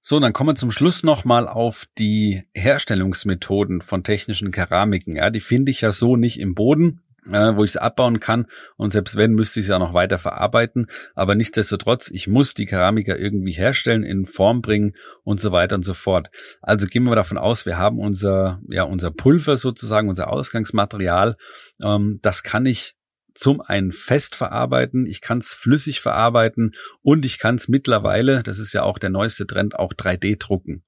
So, 0.00 0.20
dann 0.20 0.32
kommen 0.32 0.50
wir 0.50 0.54
zum 0.54 0.70
Schluss 0.70 1.02
nochmal 1.02 1.48
auf 1.48 1.86
die 1.98 2.44
Herstellungsmethoden 2.54 3.80
von 3.82 4.04
technischen 4.04 4.52
Keramiken. 4.52 5.16
Ja, 5.16 5.30
die 5.30 5.40
finde 5.40 5.70
ich 5.70 5.80
ja 5.80 5.92
so 5.92 6.16
nicht 6.16 6.38
im 6.40 6.54
Boden, 6.54 7.02
äh, 7.30 7.56
wo 7.56 7.64
ich 7.64 7.72
sie 7.72 7.82
abbauen 7.82 8.20
kann. 8.20 8.46
Und 8.76 8.92
selbst 8.92 9.16
wenn, 9.16 9.34
müsste 9.34 9.60
ich 9.60 9.66
sie 9.66 9.72
ja 9.72 9.78
noch 9.78 9.94
weiter 9.94 10.18
verarbeiten. 10.18 10.86
Aber 11.14 11.34
nichtsdestotrotz, 11.34 12.10
ich 12.10 12.28
muss 12.28 12.54
die 12.54 12.66
Keramiker 12.66 13.18
irgendwie 13.18 13.52
herstellen, 13.52 14.02
in 14.02 14.26
Form 14.26 14.62
bringen 14.62 14.94
und 15.24 15.40
so 15.40 15.52
weiter 15.52 15.76
und 15.76 15.84
so 15.84 15.94
fort. 15.94 16.30
Also 16.62 16.86
gehen 16.86 17.04
wir 17.04 17.16
davon 17.16 17.38
aus, 17.38 17.66
wir 17.66 17.78
haben 17.78 17.98
unser, 17.98 18.60
ja, 18.68 18.84
unser 18.84 19.10
Pulver 19.10 19.56
sozusagen, 19.56 20.08
unser 20.08 20.32
Ausgangsmaterial. 20.32 21.36
Ähm, 21.82 22.18
das 22.22 22.42
kann 22.42 22.66
ich 22.66 22.94
zum 23.38 23.60
einen 23.60 23.92
fest 23.92 24.34
verarbeiten, 24.34 25.06
ich 25.06 25.20
kann 25.20 25.38
es 25.38 25.54
flüssig 25.54 26.00
verarbeiten 26.00 26.74
und 27.02 27.24
ich 27.24 27.38
kann 27.38 27.54
es 27.54 27.68
mittlerweile, 27.68 28.42
das 28.42 28.58
ist 28.58 28.72
ja 28.72 28.82
auch 28.82 28.98
der 28.98 29.10
neueste 29.10 29.46
Trend, 29.46 29.78
auch 29.78 29.92
3D 29.92 30.38
drucken. 30.38 30.82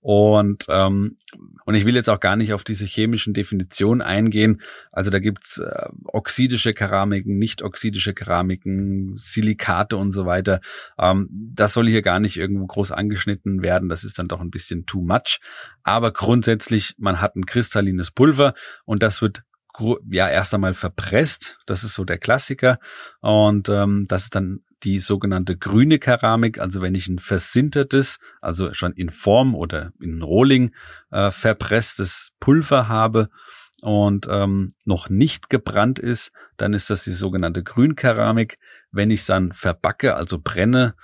Und, 0.00 0.64
ähm, 0.68 1.16
und 1.64 1.74
ich 1.76 1.84
will 1.84 1.94
jetzt 1.94 2.08
auch 2.08 2.18
gar 2.18 2.34
nicht 2.34 2.52
auf 2.54 2.64
diese 2.64 2.86
chemischen 2.86 3.34
Definitionen 3.34 4.02
eingehen. 4.02 4.60
Also 4.90 5.10
da 5.10 5.20
gibt's 5.20 5.58
äh, 5.58 5.88
oxidische 6.04 6.74
Keramiken, 6.74 7.38
nicht 7.38 7.62
oxidische 7.62 8.12
Keramiken, 8.12 9.12
Silikate 9.14 9.96
und 9.96 10.10
so 10.10 10.26
weiter. 10.26 10.60
Ähm, 10.98 11.28
das 11.30 11.74
soll 11.74 11.86
hier 11.86 12.02
gar 12.02 12.18
nicht 12.18 12.36
irgendwo 12.36 12.66
groß 12.66 12.90
angeschnitten 12.90 13.62
werden. 13.62 13.88
Das 13.88 14.02
ist 14.02 14.18
dann 14.18 14.26
doch 14.26 14.40
ein 14.40 14.50
bisschen 14.50 14.86
too 14.86 15.02
much. 15.02 15.40
Aber 15.84 16.12
grundsätzlich, 16.12 16.94
man 16.98 17.20
hat 17.20 17.36
ein 17.36 17.46
kristallines 17.46 18.10
Pulver 18.10 18.54
und 18.84 19.04
das 19.04 19.22
wird 19.22 19.44
ja 20.10 20.28
erst 20.28 20.54
einmal 20.54 20.74
verpresst. 20.74 21.58
Das 21.66 21.84
ist 21.84 21.94
so 21.94 22.04
der 22.04 22.18
Klassiker. 22.18 22.78
Und 23.20 23.68
ähm, 23.68 24.04
das 24.08 24.24
ist 24.24 24.34
dann 24.34 24.60
die 24.82 25.00
sogenannte 25.00 25.56
grüne 25.56 25.98
Keramik. 25.98 26.60
Also 26.60 26.82
wenn 26.82 26.94
ich 26.94 27.08
ein 27.08 27.18
versintertes, 27.18 28.18
also 28.40 28.72
schon 28.74 28.92
in 28.92 29.10
Form 29.10 29.54
oder 29.54 29.92
in 30.00 30.22
Rohling 30.22 30.74
äh, 31.10 31.30
verpresstes 31.30 32.32
Pulver 32.40 32.88
habe 32.88 33.28
und 33.80 34.26
ähm, 34.30 34.68
noch 34.84 35.08
nicht 35.08 35.50
gebrannt 35.50 35.98
ist, 35.98 36.32
dann 36.56 36.72
ist 36.72 36.90
das 36.90 37.04
die 37.04 37.12
sogenannte 37.12 37.62
Grünkeramik. 37.62 38.58
Wenn 38.90 39.10
ich 39.10 39.20
es 39.20 39.26
dann 39.26 39.52
verbacke, 39.52 40.16
also 40.16 40.38
brenne, 40.38 40.94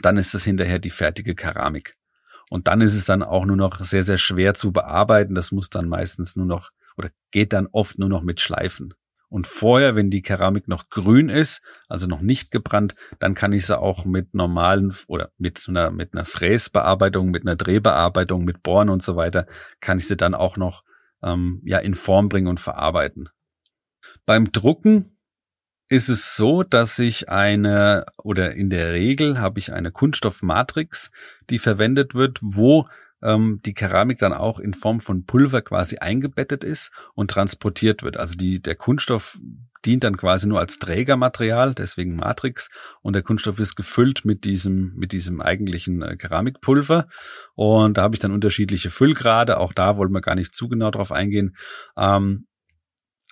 dann 0.00 0.16
ist 0.16 0.34
das 0.34 0.44
hinterher 0.44 0.78
die 0.78 0.90
fertige 0.90 1.34
Keramik. 1.34 1.96
Und 2.48 2.68
dann 2.68 2.80
ist 2.80 2.94
es 2.94 3.04
dann 3.04 3.22
auch 3.22 3.44
nur 3.44 3.56
noch 3.56 3.82
sehr, 3.82 4.04
sehr 4.04 4.18
schwer 4.18 4.54
zu 4.54 4.72
bearbeiten. 4.72 5.34
Das 5.34 5.50
muss 5.50 5.68
dann 5.68 5.88
meistens 5.88 6.36
nur 6.36 6.46
noch 6.46 6.70
oder 6.96 7.10
geht 7.30 7.52
dann 7.52 7.68
oft 7.72 7.98
nur 7.98 8.08
noch 8.08 8.22
mit 8.22 8.40
Schleifen. 8.40 8.94
Und 9.28 9.46
vorher, 9.46 9.96
wenn 9.96 10.10
die 10.10 10.22
Keramik 10.22 10.68
noch 10.68 10.88
grün 10.88 11.28
ist, 11.28 11.60
also 11.88 12.06
noch 12.06 12.20
nicht 12.20 12.52
gebrannt, 12.52 12.94
dann 13.18 13.34
kann 13.34 13.52
ich 13.52 13.66
sie 13.66 13.78
auch 13.78 14.04
mit 14.04 14.34
normalen 14.34 14.94
oder 15.08 15.32
mit 15.36 15.64
einer, 15.68 15.90
mit 15.90 16.14
einer 16.14 16.24
Fräsbearbeitung, 16.24 17.30
mit 17.30 17.42
einer 17.42 17.56
Drehbearbeitung, 17.56 18.44
mit 18.44 18.62
Bohren 18.62 18.88
und 18.88 19.02
so 19.02 19.16
weiter, 19.16 19.46
kann 19.80 19.98
ich 19.98 20.06
sie 20.06 20.16
dann 20.16 20.34
auch 20.34 20.56
noch 20.56 20.84
ähm, 21.22 21.60
ja 21.64 21.78
in 21.78 21.94
Form 21.94 22.28
bringen 22.28 22.46
und 22.46 22.60
verarbeiten. 22.60 23.28
Beim 24.24 24.52
Drucken 24.52 25.18
ist 25.88 26.08
es 26.08 26.36
so, 26.36 26.62
dass 26.62 26.98
ich 26.98 27.28
eine 27.28 28.06
oder 28.22 28.54
in 28.54 28.70
der 28.70 28.92
Regel 28.92 29.40
habe 29.40 29.58
ich 29.58 29.72
eine 29.72 29.90
Kunststoffmatrix, 29.90 31.10
die 31.50 31.58
verwendet 31.58 32.14
wird, 32.14 32.38
wo 32.42 32.88
ähm, 33.26 33.60
die 33.66 33.74
Keramik 33.74 34.18
dann 34.18 34.32
auch 34.32 34.58
in 34.60 34.72
Form 34.72 35.00
von 35.00 35.24
Pulver 35.24 35.60
quasi 35.60 35.98
eingebettet 35.98 36.62
ist 36.62 36.92
und 37.14 37.30
transportiert 37.30 38.02
wird. 38.02 38.16
Also 38.16 38.36
die, 38.36 38.62
der 38.62 38.76
Kunststoff 38.76 39.38
dient 39.84 40.04
dann 40.04 40.16
quasi 40.16 40.46
nur 40.48 40.60
als 40.60 40.78
Trägermaterial, 40.78 41.74
deswegen 41.74 42.16
Matrix, 42.16 42.68
und 43.02 43.12
der 43.12 43.22
Kunststoff 43.22 43.58
ist 43.58 43.76
gefüllt 43.76 44.24
mit 44.24 44.44
diesem, 44.44 44.94
mit 44.96 45.12
diesem 45.12 45.40
eigentlichen 45.40 46.02
äh, 46.02 46.16
Keramikpulver. 46.16 47.08
Und 47.54 47.98
da 47.98 48.02
habe 48.02 48.14
ich 48.14 48.20
dann 48.20 48.32
unterschiedliche 48.32 48.90
Füllgrade, 48.90 49.58
auch 49.58 49.72
da 49.72 49.96
wollen 49.96 50.12
wir 50.12 50.20
gar 50.20 50.34
nicht 50.34 50.54
zu 50.54 50.68
genau 50.68 50.90
drauf 50.90 51.12
eingehen. 51.12 51.56
Ähm, 51.96 52.46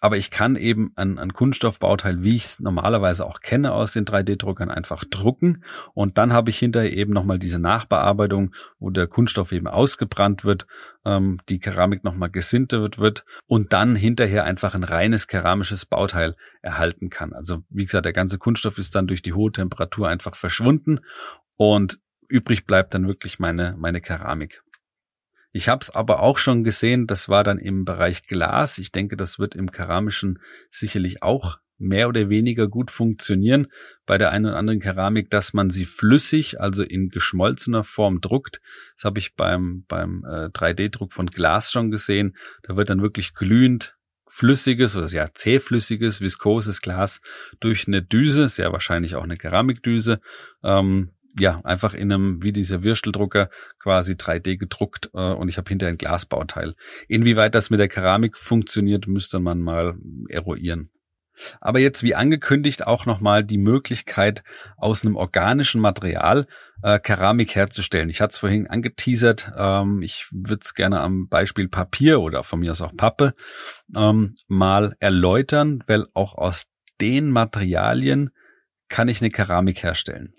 aber 0.01 0.17
ich 0.17 0.31
kann 0.31 0.57
eben 0.57 0.93
ein, 0.97 1.19
ein 1.19 1.33
Kunststoffbauteil, 1.33 2.23
wie 2.23 2.35
ich 2.35 2.45
es 2.45 2.61
normalerweise 2.61 3.25
auch 3.25 3.41
kenne 3.41 3.73
aus 3.73 3.93
den 3.93 4.05
3D-Druckern, 4.05 4.71
einfach 4.71 5.05
drucken 5.05 5.65
und 5.95 6.19
dann 6.19 6.33
habe 6.33 6.51
ich 6.51 6.59
hinterher 6.59 6.93
eben 6.93 7.13
nochmal 7.13 7.39
diese 7.39 7.59
Nachbearbeitung, 7.59 8.55
wo 8.79 8.91
der 8.91 9.07
Kunststoff 9.07 9.53
eben 9.53 9.67
ausgebrannt 9.67 10.45
wird, 10.45 10.67
ähm, 11.05 11.39
die 11.49 11.59
Keramik 11.59 12.05
nochmal 12.05 12.31
gesintert 12.31 12.99
wird 12.99 13.25
und 13.47 13.73
dann 13.73 13.97
hinterher 13.97 14.45
einfach 14.45 14.75
ein 14.75 14.85
reines 14.85 15.27
keramisches 15.27 15.87
Bauteil 15.87 16.37
erhalten 16.61 17.11
kann. 17.11 17.33
Also 17.33 17.63
wie 17.71 17.85
gesagt, 17.85 18.05
der 18.05 18.13
ganze 18.13 18.39
Kunststoff 18.39 18.79
ist 18.79 18.95
dann 18.95 19.07
durch 19.07 19.23
die 19.23 19.33
hohe 19.33 19.53
Temperatur 19.53 20.09
einfach 20.09 20.35
verschwunden 20.35 21.01
und 21.57 21.99
übrig 22.29 22.67
bleibt 22.67 22.95
dann 22.95 23.07
wirklich 23.07 23.39
meine, 23.39 23.75
meine 23.79 24.01
Keramik. 24.01 24.63
Ich 25.57 25.69
habe 25.69 25.83
es 25.83 25.91
aber 25.91 26.21
auch 26.21 26.37
schon 26.39 26.65
gesehen, 26.65 27.07
das 27.07 27.29
war 27.29 27.45
dann 27.45 27.61
im 27.61 27.85
Bereich 27.85 28.27
Glas. 28.27 28.79
Ich 28.79 28.91
denke, 28.91 29.17
das 29.17 29.39
wird 29.39 29.55
im 29.55 29.71
keramischen 29.71 30.41
sicherlich 30.69 31.23
auch 31.23 31.59
mehr 31.79 32.09
oder 32.09 32.29
weniger 32.29 32.67
gut 32.67 32.91
funktionieren 32.91 33.69
bei 34.05 34.19
der 34.19 34.33
einen 34.33 34.47
oder 34.47 34.57
anderen 34.57 34.81
Keramik, 34.81 35.31
dass 35.31 35.53
man 35.53 35.71
sie 35.71 35.85
flüssig, 35.85 36.61
also 36.61 36.83
in 36.83 37.09
geschmolzener 37.09 37.85
Form 37.85 38.21
druckt. 38.21 38.61
Das 38.97 39.05
habe 39.05 39.21
ich 39.21 39.37
beim, 39.37 39.85
beim 39.87 40.25
äh, 40.25 40.47
3D-Druck 40.47 41.13
von 41.13 41.29
Glas 41.29 41.71
schon 41.71 41.93
gesehen. 41.93 42.37
Da 42.65 42.75
wird 42.75 42.91
dann 42.91 43.01
wirklich 43.01 43.33
glühend 43.33 43.97
flüssiges 44.27 44.97
oder 44.97 45.07
ja 45.07 45.29
zähflüssiges, 45.33 46.21
viskoses 46.21 46.81
Glas 46.81 47.21
durch 47.61 47.87
eine 47.87 48.03
Düse, 48.03 48.49
sehr 48.49 48.73
wahrscheinlich 48.73 49.15
auch 49.15 49.23
eine 49.23 49.37
Keramikdüse, 49.37 50.21
ähm, 50.65 51.14
ja, 51.39 51.61
einfach 51.65 51.95
in 51.95 52.13
einem, 52.13 52.43
wie 52.43 52.53
dieser 52.53 52.83
Würsteldrucker, 52.83 53.51
quasi 53.79 54.13
3D 54.13 54.57
gedruckt 54.57 55.11
äh, 55.15 55.33
und 55.33 55.49
ich 55.49 55.57
habe 55.59 55.69
hinter 55.69 55.89
ein 55.89 55.97
Glasbauteil. 55.97 56.75
Inwieweit 57.09 57.55
das 57.55 57.71
mit 57.71 57.81
der 57.81 57.89
Keramik 57.89 58.37
funktioniert, 58.37 59.07
müsste 59.07 59.41
man 59.41 59.61
mal 59.61 59.97
eruieren. 60.29 60.91
Aber 61.61 61.81
jetzt 61.81 62.03
wie 62.03 62.15
angekündigt 62.15 62.87
auch 62.87 63.07
nochmal 63.07 63.45
die 63.45 63.59
Möglichkeit, 63.59 64.45
aus 64.77 65.03
einem 65.03 65.17
organischen 65.17 65.81
Material 65.81 66.47
äh, 66.83 66.99
Keramik 66.99 67.55
herzustellen. 67.55 68.09
Ich 68.09 68.21
hatte 68.21 68.33
es 68.33 68.39
vorhin 68.39 68.69
angeteasert. 68.69 69.53
Ähm, 69.57 70.01
ich 70.03 70.29
würde 70.31 70.61
es 70.63 70.75
gerne 70.75 71.01
am 71.01 71.27
Beispiel 71.29 71.69
Papier 71.69 72.21
oder 72.21 72.45
von 72.45 72.61
mir 72.61 72.71
aus 72.71 72.83
auch 72.83 72.95
Pappe 72.97 73.35
ähm, 73.97 74.37
mal 74.47 74.95
erläutern, 75.01 75.83
weil 75.87 76.07
auch 76.15 76.35
aus 76.35 76.67
den 77.01 77.31
Materialien 77.31 78.31
kann 78.89 79.09
ich 79.09 79.21
eine 79.21 79.31
Keramik 79.31 79.83
herstellen. 79.83 80.35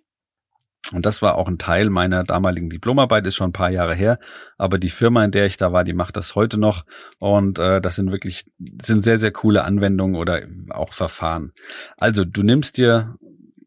Und 0.94 1.06
das 1.06 1.22
war 1.22 1.36
auch 1.36 1.48
ein 1.48 1.58
Teil 1.58 1.90
meiner 1.90 2.24
damaligen 2.24 2.70
Diplomarbeit, 2.70 3.26
ist 3.26 3.36
schon 3.36 3.50
ein 3.50 3.54
paar 3.54 3.72
Jahre 3.72 3.96
her. 3.96 4.20
Aber 4.58 4.78
die 4.78 4.92
Firma, 4.92 5.26
in 5.26 5.32
der 5.32 5.48
ich 5.48 5.58
da 5.58 5.74
war, 5.74 5.84
die 5.84 5.94
macht 5.94 6.16
das 6.16 6.36
heute 6.36 6.60
noch. 6.60 6.86
Und 7.18 7.58
äh, 7.58 7.82
das 7.82 7.96
sind 7.96 8.12
wirklich, 8.12 8.46
sind 8.82 9.04
sehr, 9.04 9.18
sehr 9.18 9.32
coole 9.32 9.64
Anwendungen 9.64 10.16
oder 10.16 10.44
auch 10.70 10.94
Verfahren. 10.94 11.54
Also 11.98 12.24
du 12.24 12.44
nimmst 12.44 12.78
dir, 12.78 13.16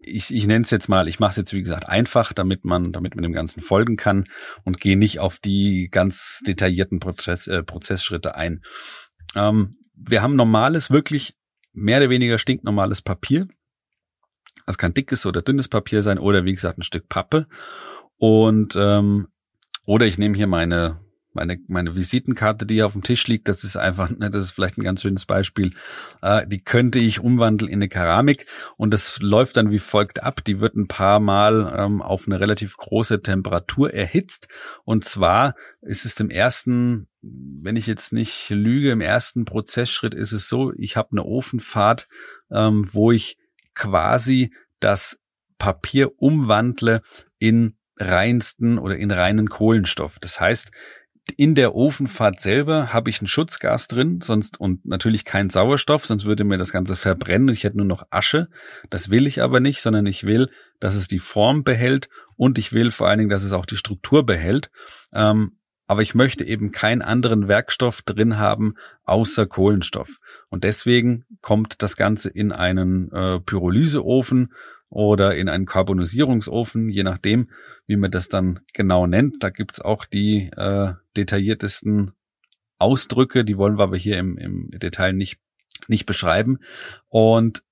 ich, 0.00 0.32
ich 0.32 0.46
nenne 0.46 0.64
es 0.64 0.70
jetzt 0.70 0.88
mal, 0.88 1.08
ich 1.08 1.18
mache 1.18 1.30
es 1.30 1.36
jetzt 1.36 1.52
wie 1.52 1.62
gesagt 1.62 1.88
einfach, 1.88 2.32
damit 2.32 2.64
man, 2.64 2.92
damit 2.92 3.16
man 3.16 3.24
dem 3.24 3.32
Ganzen 3.32 3.62
folgen 3.62 3.96
kann 3.96 4.26
und 4.64 4.80
gehe 4.80 4.96
nicht 4.96 5.18
auf 5.18 5.38
die 5.38 5.88
ganz 5.90 6.40
detaillierten 6.46 7.00
Prozess, 7.00 7.48
äh, 7.48 7.64
Prozessschritte 7.64 8.36
ein. 8.36 8.62
Ähm, 9.34 9.76
wir 9.94 10.22
haben 10.22 10.36
normales, 10.36 10.90
wirklich 10.90 11.34
mehr 11.72 11.98
oder 11.98 12.10
weniger 12.10 12.38
stinknormales 12.38 13.02
Papier 13.02 13.48
das 14.66 14.78
kann 14.78 14.94
dickes 14.94 15.26
oder 15.26 15.42
dünnes 15.42 15.68
Papier 15.68 16.02
sein 16.02 16.18
oder 16.18 16.44
wie 16.44 16.54
gesagt 16.54 16.78
ein 16.78 16.82
Stück 16.82 17.08
Pappe. 17.08 17.46
Und 18.16 18.76
ähm, 18.76 19.28
oder 19.84 20.06
ich 20.06 20.18
nehme 20.18 20.36
hier 20.36 20.46
meine 20.46 21.00
meine 21.32 21.58
meine 21.68 21.94
Visitenkarte, 21.94 22.66
die 22.66 22.74
hier 22.74 22.86
auf 22.86 22.92
dem 22.92 23.02
Tisch 23.02 23.26
liegt. 23.28 23.48
Das 23.48 23.64
ist 23.64 23.76
einfach, 23.76 24.10
ne, 24.18 24.30
das 24.30 24.46
ist 24.46 24.50
vielleicht 24.52 24.78
ein 24.78 24.84
ganz 24.84 25.02
schönes 25.02 25.26
Beispiel. 25.26 25.72
Äh, 26.20 26.46
die 26.46 26.62
könnte 26.62 26.98
ich 26.98 27.20
umwandeln 27.20 27.70
in 27.70 27.78
eine 27.78 27.88
Keramik 27.88 28.46
und 28.76 28.92
das 28.92 29.18
läuft 29.20 29.56
dann 29.56 29.70
wie 29.70 29.78
folgt 29.78 30.22
ab. 30.22 30.42
Die 30.44 30.60
wird 30.60 30.74
ein 30.74 30.88
paar 30.88 31.20
Mal 31.20 31.74
ähm, 31.76 32.02
auf 32.02 32.26
eine 32.26 32.40
relativ 32.40 32.76
große 32.76 33.22
Temperatur 33.22 33.92
erhitzt. 33.92 34.48
Und 34.84 35.04
zwar 35.04 35.54
ist 35.80 36.04
es 36.04 36.18
im 36.20 36.30
ersten 36.30 37.08
wenn 37.20 37.76
ich 37.76 37.86
jetzt 37.86 38.12
nicht 38.12 38.50
lüge, 38.50 38.92
im 38.92 39.00
ersten 39.00 39.44
Prozessschritt 39.44 40.14
ist 40.14 40.32
es 40.32 40.48
so, 40.48 40.72
ich 40.76 40.96
habe 40.96 41.10
eine 41.12 41.24
Ofenfahrt, 41.24 42.08
ähm, 42.50 42.88
wo 42.92 43.10
ich 43.10 43.37
quasi 43.78 44.52
das 44.80 45.18
Papier 45.56 46.10
umwandle 46.20 47.02
in 47.38 47.76
reinsten 47.96 48.78
oder 48.78 48.96
in 48.96 49.10
reinen 49.10 49.48
Kohlenstoff. 49.48 50.18
Das 50.20 50.40
heißt, 50.40 50.70
in 51.36 51.54
der 51.54 51.74
Ofenfahrt 51.74 52.40
selber 52.40 52.92
habe 52.92 53.10
ich 53.10 53.20
ein 53.20 53.26
Schutzgas 53.26 53.86
drin, 53.86 54.20
sonst 54.22 54.58
und 54.58 54.86
natürlich 54.86 55.24
kein 55.24 55.50
Sauerstoff, 55.50 56.06
sonst 56.06 56.24
würde 56.24 56.44
mir 56.44 56.56
das 56.56 56.72
Ganze 56.72 56.96
verbrennen. 56.96 57.48
Ich 57.48 57.64
hätte 57.64 57.76
nur 57.76 57.86
noch 57.86 58.04
Asche. 58.10 58.48
Das 58.88 59.10
will 59.10 59.26
ich 59.26 59.42
aber 59.42 59.60
nicht, 59.60 59.82
sondern 59.82 60.06
ich 60.06 60.24
will, 60.24 60.48
dass 60.80 60.94
es 60.94 61.08
die 61.08 61.18
Form 61.18 61.64
behält 61.64 62.08
und 62.36 62.58
ich 62.58 62.72
will 62.72 62.90
vor 62.90 63.08
allen 63.08 63.18
Dingen, 63.18 63.30
dass 63.30 63.42
es 63.42 63.52
auch 63.52 63.66
die 63.66 63.76
Struktur 63.76 64.24
behält. 64.24 64.70
Ähm, 65.12 65.57
aber 65.88 66.02
ich 66.02 66.14
möchte 66.14 66.44
eben 66.44 66.70
keinen 66.70 67.00
anderen 67.00 67.48
Werkstoff 67.48 68.02
drin 68.02 68.38
haben 68.38 68.74
außer 69.04 69.46
Kohlenstoff. 69.46 70.18
Und 70.50 70.62
deswegen 70.62 71.24
kommt 71.40 71.82
das 71.82 71.96
Ganze 71.96 72.28
in 72.28 72.52
einen 72.52 73.10
äh, 73.10 73.40
Pyrolyseofen 73.40 74.52
oder 74.90 75.34
in 75.34 75.48
einen 75.48 75.64
Karbonisierungsofen, 75.64 76.90
je 76.90 77.04
nachdem, 77.04 77.50
wie 77.86 77.96
man 77.96 78.10
das 78.10 78.28
dann 78.28 78.60
genau 78.74 79.06
nennt. 79.06 79.42
Da 79.42 79.48
gibt's 79.48 79.80
auch 79.80 80.04
die 80.04 80.50
äh, 80.56 80.92
detailliertesten 81.16 82.12
Ausdrücke, 82.78 83.44
die 83.44 83.56
wollen 83.56 83.78
wir 83.78 83.84
aber 83.84 83.96
hier 83.96 84.18
im, 84.18 84.36
im 84.36 84.70
Detail 84.70 85.14
nicht, 85.14 85.40
nicht 85.88 86.04
beschreiben. 86.04 86.58
Und 87.08 87.62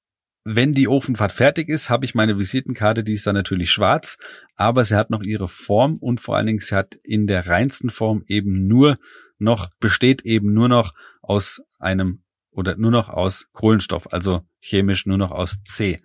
wenn 0.48 0.74
die 0.74 0.87
Ofenfahrt 0.87 1.32
fertig 1.32 1.68
ist, 1.68 1.90
habe 1.90 2.04
ich 2.04 2.14
meine 2.14 2.38
Visitenkarte, 2.38 3.02
die 3.02 3.14
ist 3.14 3.26
dann 3.26 3.35
natürlich 3.35 3.72
schwarz, 3.72 4.16
aber 4.54 4.85
sie 4.85 4.94
hat 4.94 5.11
noch 5.11 5.22
ihre 5.22 5.48
Form 5.48 5.96
und 5.96 6.20
vor 6.20 6.37
allen 6.37 6.46
Dingen 6.46 6.61
sie 6.61 6.76
hat 6.76 6.94
in 7.02 7.26
der 7.26 7.48
reinsten 7.48 7.90
Form 7.90 8.22
eben 8.28 8.68
nur 8.68 8.96
noch, 9.38 9.70
besteht 9.80 10.22
eben 10.22 10.54
nur 10.54 10.68
noch 10.68 10.94
aus 11.20 11.62
einem 11.80 12.22
oder 12.52 12.76
nur 12.76 12.92
noch 12.92 13.09
aus 13.09 13.48
Kohlenstoff, 13.54 14.12
also 14.12 14.42
chemisch 14.61 15.04
nur 15.04 15.18
noch 15.18 15.32
aus 15.32 15.64
C. 15.64 16.00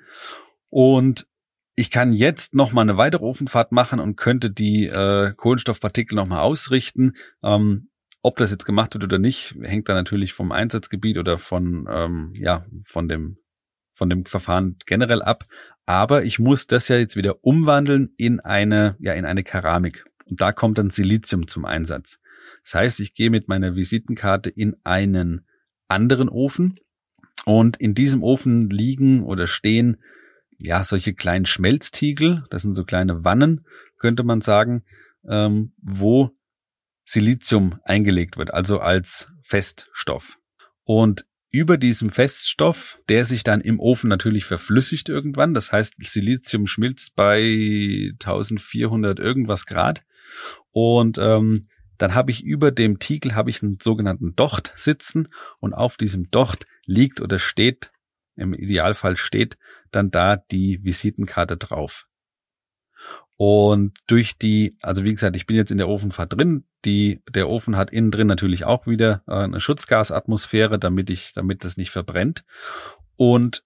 Und 0.70 1.28
ich 1.76 1.92
kann 1.92 2.12
jetzt 2.12 2.56
noch 2.56 2.72
mal 2.72 2.82
eine 2.82 2.98
weitere 2.98 3.24
Ofenfahrt 3.24 3.72
machen 3.72 4.00
und 4.00 4.16
könnte 4.16 4.50
die 4.50 4.88
äh, 4.88 5.34
Kohlenstoffpartikel 5.36 6.16
noch 6.16 6.26
mal 6.26 6.42
ausrichten. 6.42 7.14
Ähm, 7.44 7.90
ob 8.24 8.38
das 8.38 8.50
jetzt 8.50 8.66
gemacht 8.66 8.96
wird 8.96 9.04
oder 9.04 9.20
nicht, 9.20 9.56
hängt 9.62 9.88
da 9.88 9.94
natürlich 9.94 10.34
vom 10.34 10.52
Einsatzgebiet 10.52 11.20
oder 11.20 11.38
von 11.38 11.88
ähm, 11.88 12.34
ja 12.36 12.66
von 12.84 13.08
dem 13.08 13.38
von 14.02 14.10
dem 14.10 14.26
Verfahren 14.26 14.78
generell 14.88 15.22
ab. 15.22 15.46
Aber 15.86 16.24
ich 16.24 16.40
muss 16.40 16.66
das 16.66 16.88
ja 16.88 16.98
jetzt 16.98 17.16
wieder 17.16 17.46
umwandeln 17.46 18.16
in 18.18 18.40
eine, 18.40 18.96
ja, 19.00 19.14
in 19.14 19.26
eine 19.26 19.44
Keramik. 19.44 20.06
Und 20.26 20.42
da 20.42 20.52
kommt 20.52 20.80
dann 20.80 20.90
Silizium 20.90 21.48
zum 21.48 21.66
Einsatz. 21.66 22.20
Das 22.64 22.74
heißt, 22.74 23.00
ich 23.00 23.14
gehe 23.14 23.30
mit 23.30 23.48
meiner 23.48 23.76
Visitenkarte 23.76 24.50
in 24.50 24.76
einen 24.84 25.46
anderen 25.88 26.30
Ofen 26.30 26.80
und 27.46 27.78
in 27.78 27.94
diesem 27.94 28.24
Ofen 28.24 28.72
liegen 28.72 29.24
oder 29.24 29.46
stehen 29.46 30.02
ja 30.58 30.84
solche 30.84 31.14
kleinen 31.14 31.46
Schmelztiegel, 31.46 32.44
das 32.50 32.64
sind 32.64 32.74
so 32.74 32.86
kleine 32.86 33.24
Wannen, 33.24 33.68
könnte 34.00 34.24
man 34.24 34.42
sagen, 34.42 34.84
ähm, 35.30 35.74
wo 35.80 36.32
Silizium 37.06 37.80
eingelegt 37.84 38.36
wird, 38.38 38.52
also 38.52 38.80
als 38.80 39.32
Feststoff. 39.44 40.40
Und 40.86 41.28
über 41.52 41.78
diesem 41.78 42.10
Feststoff, 42.10 43.02
der 43.10 43.26
sich 43.26 43.44
dann 43.44 43.62
im 43.62 43.80
Ofen 43.80 44.08
natürlich 44.08 44.46
verflüssigt 44.46 45.10
irgendwann. 45.10 45.54
Das 45.54 45.72
heißt, 45.72 45.96
Silizium 46.00 46.66
schmilzt 46.66 47.16
bei 47.16 48.14
1400 48.14 49.20
irgendwas 49.20 49.66
Grad. 49.66 50.04
Und 50.72 51.18
ähm, 51.18 51.68
dann 51.98 52.16
habe 52.16 52.32
ich 52.32 52.44
über 52.44 52.72
dem 52.72 53.00
Tiegel 53.00 53.36
habe 53.36 53.50
ich 53.50 53.62
einen 53.62 53.78
sogenannten 53.82 54.36
Docht 54.36 54.74
sitzen 54.76 55.28
und 55.60 55.74
auf 55.74 55.98
diesem 55.98 56.32
Docht 56.32 56.66
liegt 56.86 57.22
oder 57.22 57.38
steht, 57.38 57.92
im 58.36 58.54
Idealfall 58.54 59.18
steht 59.18 59.58
dann 59.92 60.10
da 60.10 60.38
die 60.38 60.84
Visitenkarte 60.84 61.58
drauf. 61.58 62.08
Und 63.44 63.94
durch 64.06 64.38
die, 64.38 64.78
also 64.84 65.04
wie 65.04 65.14
gesagt, 65.14 65.36
ich 65.36 65.48
bin 65.48 65.58
jetzt 65.58 65.72
in 65.72 65.80
der 65.80 65.90
Ofenfahrt 65.90 66.32
drin. 66.32 66.64
Die, 66.86 67.24
der 67.28 67.50
Ofen 67.50 67.76
hat 67.76 67.90
innen 67.90 68.12
drin 68.12 68.28
natürlich 68.28 68.66
auch 68.66 68.86
wieder 68.86 69.24
äh, 69.28 69.32
eine 69.32 69.60
Schutzgasatmosphäre, 69.60 70.78
damit 70.78 71.10
ich, 71.10 71.34
damit 71.34 71.66
das 71.66 71.76
nicht 71.76 71.90
verbrennt. 71.90 72.44
Und 73.16 73.64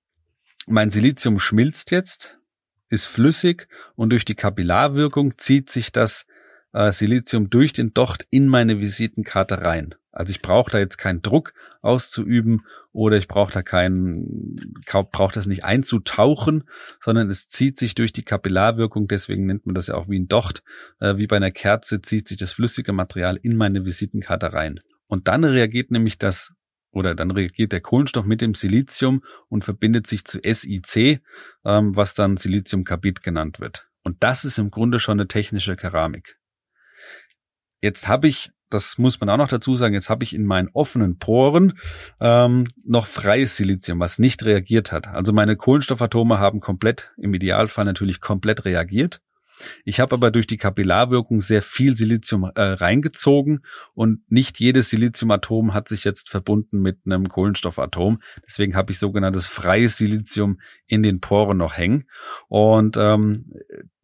mein 0.66 0.92
Silizium 0.92 1.40
schmilzt 1.40 1.92
jetzt, 1.92 2.40
ist 2.88 3.08
flüssig 3.08 3.68
und 3.96 4.12
durch 4.12 4.24
die 4.24 4.36
Kapillarwirkung 4.36 5.38
zieht 5.38 5.70
sich 5.70 5.92
das 5.92 6.26
äh, 6.72 6.94
Silizium 6.94 7.50
durch 7.50 7.74
den 7.74 7.94
Docht 7.94 8.26
in 8.30 8.48
meine 8.48 8.80
Visitenkarte 8.80 9.62
rein. 9.62 9.94
Also 10.16 10.32
ich 10.32 10.42
brauche 10.42 10.72
da 10.72 10.80
jetzt 10.80 10.98
keinen 10.98 11.22
Druck 11.22 11.54
auszuüben 11.82 12.66
oder 12.94 13.18
ich 13.18 13.28
brauche 13.28 13.52
da 13.52 13.62
keinen, 13.62 14.74
brauche 15.12 15.34
das 15.34 15.46
nicht 15.46 15.66
einzutauchen, 15.66 16.64
sondern 17.02 17.30
es 17.30 17.50
zieht 17.50 17.78
sich 17.78 17.96
durch 17.96 18.14
die 18.14 18.24
Kapillarwirkung, 18.24 19.08
deswegen 19.10 19.46
nennt 19.46 19.66
man 19.66 19.76
das 19.76 19.88
ja 19.88 19.96
auch 19.96 20.08
wie 20.08 20.18
ein 20.18 20.30
Docht, 20.30 20.64
äh, 21.00 21.18
wie 21.18 21.28
bei 21.28 21.36
einer 21.36 21.52
Kerze 21.52 22.02
zieht 22.02 22.30
sich 22.30 22.38
das 22.38 22.54
flüssige 22.54 22.94
Material 22.94 23.38
in 23.44 23.58
meine 23.58 23.84
Visitenkarte 23.84 24.54
rein. 24.54 24.80
Und 25.08 25.28
dann 25.28 25.44
reagiert 25.44 25.92
nämlich 25.92 26.18
das 26.18 26.54
oder 26.92 27.14
dann 27.14 27.32
reagiert 27.32 27.74
der 27.74 27.82
Kohlenstoff 27.82 28.26
mit 28.26 28.40
dem 28.40 28.54
Silizium 28.54 29.22
und 29.50 29.66
verbindet 29.66 30.08
sich 30.08 30.24
zu 30.24 30.40
SiC, 30.42 31.22
ähm, 31.66 31.94
was 31.96 32.14
dann 32.14 32.38
Siliziumkarbid 32.38 33.22
genannt 33.22 33.60
wird. 33.60 33.90
Und 34.04 34.24
das 34.24 34.46
ist 34.46 34.60
im 34.60 34.72
Grunde 34.72 35.02
schon 35.02 35.20
eine 35.20 35.28
technische 35.28 35.76
Keramik. 35.76 36.40
Jetzt 37.82 38.08
habe 38.08 38.30
ich 38.30 38.52
das 38.76 38.98
muss 38.98 39.20
man 39.20 39.30
auch 39.30 39.38
noch 39.38 39.48
dazu 39.48 39.76
sagen, 39.76 39.94
jetzt 39.94 40.10
habe 40.10 40.24
ich 40.24 40.36
in 40.36 40.46
meinen 40.46 40.70
offenen 40.74 41.18
Poren 41.18 41.80
ähm, 42.20 42.68
noch 42.86 43.08
freies 43.08 43.58
Silizium, 43.58 44.00
was 44.00 44.20
nicht 44.20 44.46
reagiert 44.46 44.92
hat. 44.92 45.08
Also 45.08 45.34
meine 45.34 45.56
Kohlenstoffatome 45.56 46.40
haben 46.40 46.60
komplett, 46.60 47.12
im 47.18 47.34
Idealfall 47.34 47.86
natürlich 47.86 48.22
komplett 48.22 48.66
reagiert. 48.66 49.22
Ich 49.84 50.00
habe 50.00 50.16
aber 50.16 50.32
durch 50.32 50.48
die 50.48 50.58
Kapillarwirkung 50.58 51.42
sehr 51.42 51.62
viel 51.62 51.96
Silizium 51.96 52.44
äh, 52.44 52.62
reingezogen 52.62 53.66
und 53.94 54.20
nicht 54.30 54.60
jedes 54.60 54.90
Siliziumatom 54.90 55.74
hat 55.74 55.90
sich 55.90 56.04
jetzt 56.04 56.30
verbunden 56.30 56.82
mit 56.82 57.00
einem 57.06 57.30
Kohlenstoffatom. 57.30 58.22
Deswegen 58.46 58.76
habe 58.76 58.92
ich 58.92 59.00
sogenanntes 59.00 59.48
freies 59.48 59.98
Silizium 59.98 60.60
in 60.88 61.04
den 61.04 61.20
Poren 61.20 61.58
noch 61.58 61.78
hängen. 61.78 62.06
Und 62.48 62.98
ähm, 62.98 63.52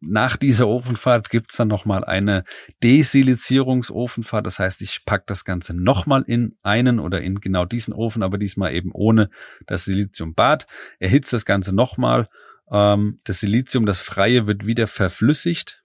nach 0.00 0.36
dieser 0.36 0.66
Ofenfahrt 0.66 1.30
gibt's 1.30 1.56
dann 1.56 1.68
nochmal 1.68 2.04
eine 2.04 2.44
Desilizierungsofenfahrt. 2.82 4.44
Das 4.44 4.58
heißt, 4.58 4.82
ich 4.82 5.04
pack 5.04 5.26
das 5.28 5.44
Ganze 5.44 5.74
nochmal 5.74 6.24
in 6.26 6.56
einen 6.62 6.98
oder 6.98 7.20
in 7.20 7.40
genau 7.40 7.64
diesen 7.64 7.94
Ofen, 7.94 8.22
aber 8.22 8.36
diesmal 8.36 8.74
eben 8.74 8.90
ohne 8.92 9.30
das 9.66 9.84
Siliziumbad. 9.84 10.66
Erhitzt 10.98 11.32
das 11.32 11.44
Ganze 11.44 11.74
nochmal. 11.74 12.28
Ähm, 12.70 13.20
das 13.24 13.40
Silizium, 13.40 13.86
das 13.86 14.00
Freie, 14.00 14.46
wird 14.46 14.66
wieder 14.66 14.86
verflüssigt 14.86 15.82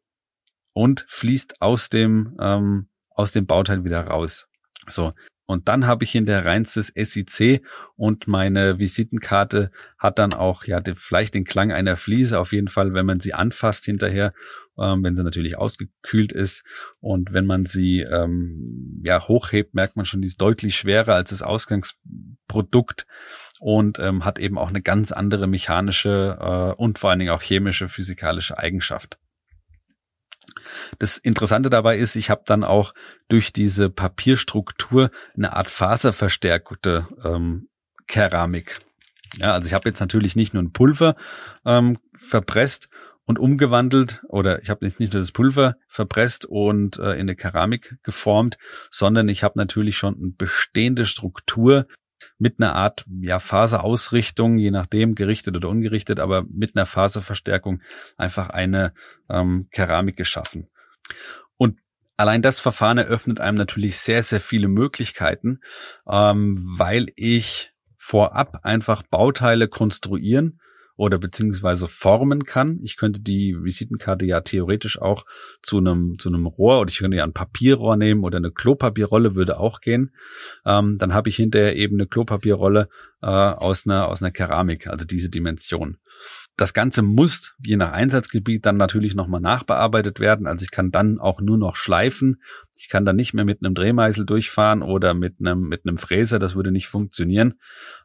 und 0.73 1.05
fließt 1.09 1.61
aus 1.61 1.89
dem, 1.89 2.37
ähm, 2.39 2.89
aus 3.09 3.31
dem 3.31 3.45
Bauteil 3.45 3.83
wieder 3.83 4.01
raus. 4.01 4.47
So, 4.87 5.13
und 5.47 5.69
dann 5.69 5.87
habe 5.87 6.03
ich 6.03 6.11
hinterher 6.11 6.45
reinstes 6.45 6.91
SIC 6.93 7.65
und 7.95 8.27
meine 8.27 8.79
Visitenkarte 8.79 9.71
hat 9.97 10.19
dann 10.19 10.33
auch 10.33 10.65
ja 10.65 10.81
vielleicht 10.95 11.33
den 11.33 11.45
Klang 11.45 11.71
einer 11.71 11.95
Fliese, 11.95 12.39
auf 12.39 12.51
jeden 12.51 12.67
Fall, 12.67 12.93
wenn 12.93 13.05
man 13.05 13.21
sie 13.21 13.33
anfasst 13.33 13.85
hinterher, 13.85 14.33
ähm, 14.79 15.03
wenn 15.03 15.15
sie 15.15 15.23
natürlich 15.23 15.57
ausgekühlt 15.57 16.31
ist. 16.31 16.63
Und 16.99 17.33
wenn 17.33 17.45
man 17.45 17.65
sie 17.65 18.01
ähm, 18.01 19.01
ja 19.03 19.27
hochhebt, 19.27 19.73
merkt 19.73 19.95
man 19.95 20.05
schon, 20.05 20.21
die 20.21 20.27
ist 20.27 20.41
deutlich 20.41 20.75
schwerer 20.75 21.15
als 21.15 21.31
das 21.31 21.41
Ausgangsprodukt 21.41 23.05
und 23.59 23.99
ähm, 23.99 24.25
hat 24.25 24.39
eben 24.39 24.57
auch 24.57 24.69
eine 24.69 24.81
ganz 24.81 25.11
andere 25.11 25.47
mechanische 25.47 26.37
äh, 26.39 26.81
und 26.81 26.99
vor 26.99 27.09
allen 27.09 27.19
Dingen 27.19 27.31
auch 27.31 27.41
chemische, 27.41 27.89
physikalische 27.89 28.57
Eigenschaft. 28.57 29.17
Das 30.99 31.17
Interessante 31.17 31.69
dabei 31.69 31.97
ist, 31.97 32.15
ich 32.15 32.29
habe 32.29 32.43
dann 32.45 32.63
auch 32.63 32.93
durch 33.27 33.53
diese 33.53 33.89
Papierstruktur 33.89 35.11
eine 35.35 35.53
Art 35.55 35.69
faserverstärkte 35.69 37.07
ähm, 37.23 37.69
Keramik. 38.07 38.79
Ja, 39.35 39.53
also 39.53 39.67
ich 39.67 39.73
habe 39.73 39.89
jetzt 39.89 39.99
natürlich 39.99 40.35
nicht 40.35 40.53
nur 40.53 40.63
ein 40.63 40.71
Pulver 40.71 41.15
ähm, 41.65 41.97
verpresst 42.15 42.89
und 43.27 43.37
umgewandelt 43.37 44.23
oder 44.29 44.61
ich 44.63 44.69
habe 44.69 44.85
nicht, 44.85 44.99
nicht 44.99 45.13
nur 45.13 45.21
das 45.21 45.33
Pulver 45.33 45.75
verpresst 45.89 46.45
und 46.45 46.97
äh, 46.97 47.11
in 47.13 47.21
eine 47.21 47.35
Keramik 47.35 47.97
geformt, 48.01 48.57
sondern 48.89 49.27
ich 49.27 49.43
habe 49.43 49.59
natürlich 49.59 49.97
schon 49.97 50.15
eine 50.15 50.31
bestehende 50.31 51.05
Struktur 51.05 51.87
mit 52.39 52.55
einer 52.59 52.73
Art 52.73 53.05
ja, 53.19 53.39
Faserausrichtung, 53.39 54.57
je 54.57 54.71
nachdem 54.71 55.13
gerichtet 55.13 55.57
oder 55.57 55.67
ungerichtet, 55.67 56.21
aber 56.21 56.45
mit 56.49 56.75
einer 56.75 56.85
Faserverstärkung 56.85 57.81
einfach 58.15 58.49
eine 58.49 58.93
ähm, 59.29 59.67
Keramik 59.71 60.15
geschaffen. 60.15 60.69
Und 61.57 61.79
allein 62.15 62.41
das 62.41 62.61
Verfahren 62.61 62.97
eröffnet 62.97 63.41
einem 63.41 63.57
natürlich 63.57 63.97
sehr, 63.97 64.23
sehr 64.23 64.39
viele 64.39 64.69
Möglichkeiten, 64.69 65.59
ähm, 66.09 66.57
weil 66.59 67.07
ich 67.17 67.73
vorab 67.97 68.61
einfach 68.63 69.03
Bauteile 69.03 69.67
konstruieren 69.67 70.61
oder 70.97 71.19
beziehungsweise 71.19 71.87
formen 71.87 72.43
kann. 72.43 72.79
Ich 72.83 72.97
könnte 72.97 73.21
die 73.21 73.55
Visitenkarte 73.57 74.25
ja 74.25 74.41
theoretisch 74.41 74.99
auch 74.99 75.25
zu 75.61 75.77
einem 75.77 76.17
zu 76.19 76.29
einem 76.29 76.47
Rohr 76.47 76.81
oder 76.81 76.89
ich 76.89 76.97
könnte 76.97 77.17
ja 77.17 77.23
ein 77.23 77.33
Papierrohr 77.33 77.95
nehmen 77.95 78.23
oder 78.23 78.37
eine 78.37 78.51
Klopapierrolle 78.51 79.35
würde 79.35 79.59
auch 79.59 79.79
gehen. 79.79 80.11
Ähm, 80.65 80.97
dann 80.97 81.13
habe 81.13 81.29
ich 81.29 81.37
hinterher 81.37 81.75
eben 81.75 81.95
eine 81.95 82.07
Klopapierrolle 82.07 82.89
äh, 83.21 83.27
aus 83.27 83.85
einer 83.85 84.07
aus 84.07 84.21
einer 84.21 84.31
Keramik, 84.31 84.87
also 84.87 85.05
diese 85.05 85.29
Dimension. 85.29 85.97
Das 86.55 86.73
Ganze 86.73 87.01
muss 87.01 87.55
je 87.63 87.77
nach 87.77 87.91
Einsatzgebiet 87.91 88.65
dann 88.65 88.77
natürlich 88.77 89.15
nochmal 89.15 89.41
nachbearbeitet 89.41 90.19
werden. 90.19 90.47
Also 90.47 90.63
ich 90.63 90.71
kann 90.71 90.91
dann 90.91 91.19
auch 91.19 91.41
nur 91.41 91.57
noch 91.57 91.75
schleifen. 91.75 92.41
Ich 92.75 92.89
kann 92.89 93.05
dann 93.05 93.15
nicht 93.15 93.33
mehr 93.33 93.45
mit 93.45 93.63
einem 93.63 93.75
Drehmeißel 93.75 94.25
durchfahren 94.25 94.81
oder 94.81 95.13
mit 95.13 95.35
einem, 95.39 95.61
mit 95.61 95.81
einem 95.85 95.97
Fräser. 95.97 96.39
Das 96.39 96.55
würde 96.55 96.71
nicht 96.71 96.87
funktionieren. 96.87 97.55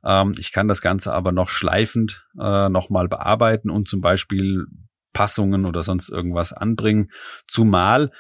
Ähm, 0.05 0.35
ich 0.39 0.53
kann 0.53 0.69
das 0.69 0.83
Ganze 0.83 1.13
aber 1.13 1.33
noch 1.33 1.49
schleifend 1.49 2.27
äh, 2.39 2.69
nochmal 2.69 3.09
bearbeiten 3.09 3.71
und 3.71 3.89
zum 3.89 4.01
Beispiel 4.01 4.67
Passungen 5.13 5.67
oder 5.67 5.83
sonst 5.83 6.09
irgendwas 6.11 6.53
anbringen. 6.53 7.11
Zumal 7.47 8.11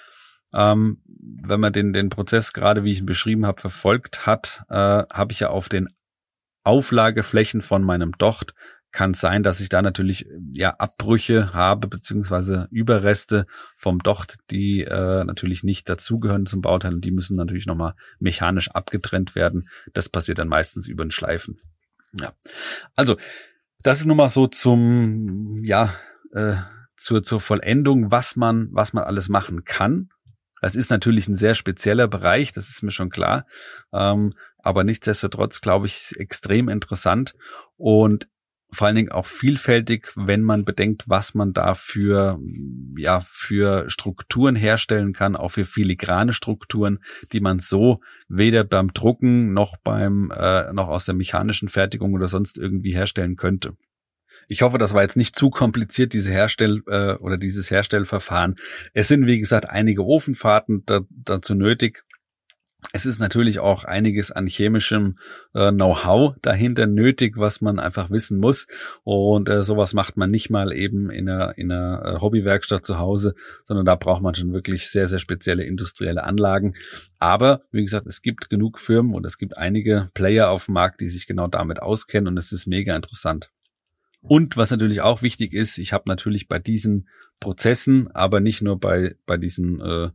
ähm, 0.54 1.02
wenn 1.06 1.60
man 1.60 1.72
den, 1.72 1.92
den 1.92 2.10
Prozess 2.10 2.52
gerade, 2.52 2.84
wie 2.84 2.92
ich 2.92 3.00
ihn 3.00 3.06
beschrieben 3.06 3.46
habe, 3.46 3.60
verfolgt 3.60 4.26
hat, 4.26 4.64
äh, 4.68 4.74
habe 4.74 5.32
ich 5.32 5.40
ja 5.40 5.48
auf 5.48 5.68
den 5.68 5.88
Auflageflächen 6.64 7.62
von 7.62 7.82
meinem 7.82 8.12
Docht 8.18 8.54
kann 8.92 9.12
es 9.12 9.20
sein, 9.20 9.42
dass 9.42 9.60
ich 9.60 9.70
da 9.70 9.82
natürlich 9.82 10.26
ja 10.54 10.76
Abbrüche 10.76 11.54
habe 11.54 11.88
beziehungsweise 11.88 12.68
Überreste 12.70 13.46
vom 13.74 13.98
Docht, 13.98 14.38
die 14.50 14.82
äh, 14.82 15.24
natürlich 15.24 15.64
nicht 15.64 15.88
dazugehören 15.88 16.46
zum 16.46 16.60
Bauteil 16.60 16.94
und 16.94 17.04
die 17.04 17.10
müssen 17.10 17.36
natürlich 17.36 17.66
nochmal 17.66 17.94
mechanisch 18.20 18.70
abgetrennt 18.70 19.34
werden. 19.34 19.68
Das 19.94 20.08
passiert 20.08 20.38
dann 20.38 20.48
meistens 20.48 20.86
über 20.86 21.04
den 21.04 21.10
Schleifen. 21.10 21.58
Ja, 22.12 22.32
also 22.94 23.16
das 23.82 24.00
ist 24.00 24.06
nun 24.06 24.18
mal 24.18 24.28
so 24.28 24.46
zum 24.46 25.62
ja 25.64 25.94
äh, 26.32 26.56
zur 26.96 27.22
zur 27.22 27.40
Vollendung, 27.40 28.10
was 28.10 28.36
man 28.36 28.68
was 28.72 28.92
man 28.92 29.04
alles 29.04 29.30
machen 29.30 29.64
kann. 29.64 30.10
Das 30.60 30.76
ist 30.76 30.90
natürlich 30.90 31.26
ein 31.26 31.36
sehr 31.36 31.54
spezieller 31.54 32.06
Bereich, 32.06 32.52
das 32.52 32.68
ist 32.68 32.82
mir 32.82 32.92
schon 32.92 33.10
klar. 33.10 33.46
Ähm, 33.92 34.34
aber 34.58 34.84
nichtsdestotrotz 34.84 35.60
glaube 35.60 35.86
ich 35.86 36.12
extrem 36.16 36.68
interessant 36.68 37.34
und 37.76 38.28
vor 38.72 38.86
allen 38.86 38.96
Dingen 38.96 39.12
auch 39.12 39.26
vielfältig, 39.26 40.12
wenn 40.16 40.42
man 40.42 40.64
bedenkt, 40.64 41.04
was 41.06 41.34
man 41.34 41.52
da 41.52 41.74
für, 41.74 42.40
ja, 42.96 43.20
für 43.20 43.90
Strukturen 43.90 44.56
herstellen 44.56 45.12
kann, 45.12 45.36
auch 45.36 45.50
für 45.50 45.66
filigrane 45.66 46.32
Strukturen, 46.32 46.98
die 47.32 47.40
man 47.40 47.58
so 47.58 48.00
weder 48.28 48.64
beim 48.64 48.92
Drucken 48.94 49.52
noch 49.52 49.76
beim, 49.76 50.32
äh, 50.34 50.72
noch 50.72 50.88
aus 50.88 51.04
der 51.04 51.14
mechanischen 51.14 51.68
Fertigung 51.68 52.14
oder 52.14 52.28
sonst 52.28 52.58
irgendwie 52.58 52.94
herstellen 52.94 53.36
könnte. 53.36 53.76
Ich 54.48 54.62
hoffe, 54.62 54.78
das 54.78 54.94
war 54.94 55.02
jetzt 55.02 55.16
nicht 55.16 55.36
zu 55.36 55.50
kompliziert, 55.50 56.14
diese 56.14 56.30
Herstell- 56.30 56.82
äh, 56.86 57.14
oder 57.14 57.36
dieses 57.36 57.70
Herstellverfahren. 57.70 58.56
Es 58.94 59.08
sind, 59.08 59.26
wie 59.26 59.38
gesagt, 59.38 59.68
einige 59.68 60.04
Ofenfahrten 60.04 60.84
da, 60.86 61.00
dazu 61.10 61.54
nötig. 61.54 62.04
Es 62.92 63.06
ist 63.06 63.20
natürlich 63.20 63.60
auch 63.60 63.84
einiges 63.84 64.32
an 64.32 64.46
chemischem 64.46 65.18
äh, 65.54 65.70
Know-how 65.70 66.34
dahinter 66.42 66.86
nötig, 66.86 67.36
was 67.36 67.60
man 67.60 67.78
einfach 67.78 68.10
wissen 68.10 68.38
muss. 68.38 68.66
Und 69.04 69.48
äh, 69.48 69.62
sowas 69.62 69.94
macht 69.94 70.16
man 70.16 70.30
nicht 70.30 70.50
mal 70.50 70.72
eben 70.72 71.08
in 71.08 71.28
einer, 71.28 71.56
in 71.56 71.70
einer 71.70 72.02
äh, 72.04 72.20
Hobbywerkstatt 72.20 72.84
zu 72.84 72.98
Hause, 72.98 73.34
sondern 73.64 73.86
da 73.86 73.94
braucht 73.94 74.20
man 74.20 74.34
schon 74.34 74.52
wirklich 74.52 74.90
sehr, 74.90 75.06
sehr 75.06 75.20
spezielle 75.20 75.64
industrielle 75.64 76.24
Anlagen. 76.24 76.74
Aber 77.18 77.62
wie 77.70 77.82
gesagt, 77.82 78.06
es 78.06 78.20
gibt 78.20 78.50
genug 78.50 78.80
Firmen 78.80 79.14
und 79.14 79.24
es 79.24 79.38
gibt 79.38 79.56
einige 79.56 80.10
Player 80.12 80.50
auf 80.50 80.66
dem 80.66 80.74
Markt, 80.74 81.00
die 81.00 81.08
sich 81.08 81.26
genau 81.26 81.46
damit 81.46 81.80
auskennen 81.80 82.28
und 82.28 82.36
es 82.36 82.52
ist 82.52 82.66
mega 82.66 82.96
interessant. 82.96 83.50
Und 84.20 84.56
was 84.56 84.70
natürlich 84.70 85.00
auch 85.00 85.22
wichtig 85.22 85.52
ist, 85.52 85.78
ich 85.78 85.92
habe 85.92 86.04
natürlich 86.06 86.46
bei 86.46 86.58
diesen 86.58 87.08
Prozessen, 87.40 88.08
aber 88.12 88.40
nicht 88.40 88.62
nur 88.62 88.78
bei, 88.78 89.16
bei 89.26 89.36
diesen 89.36 89.80
äh, 89.80 90.10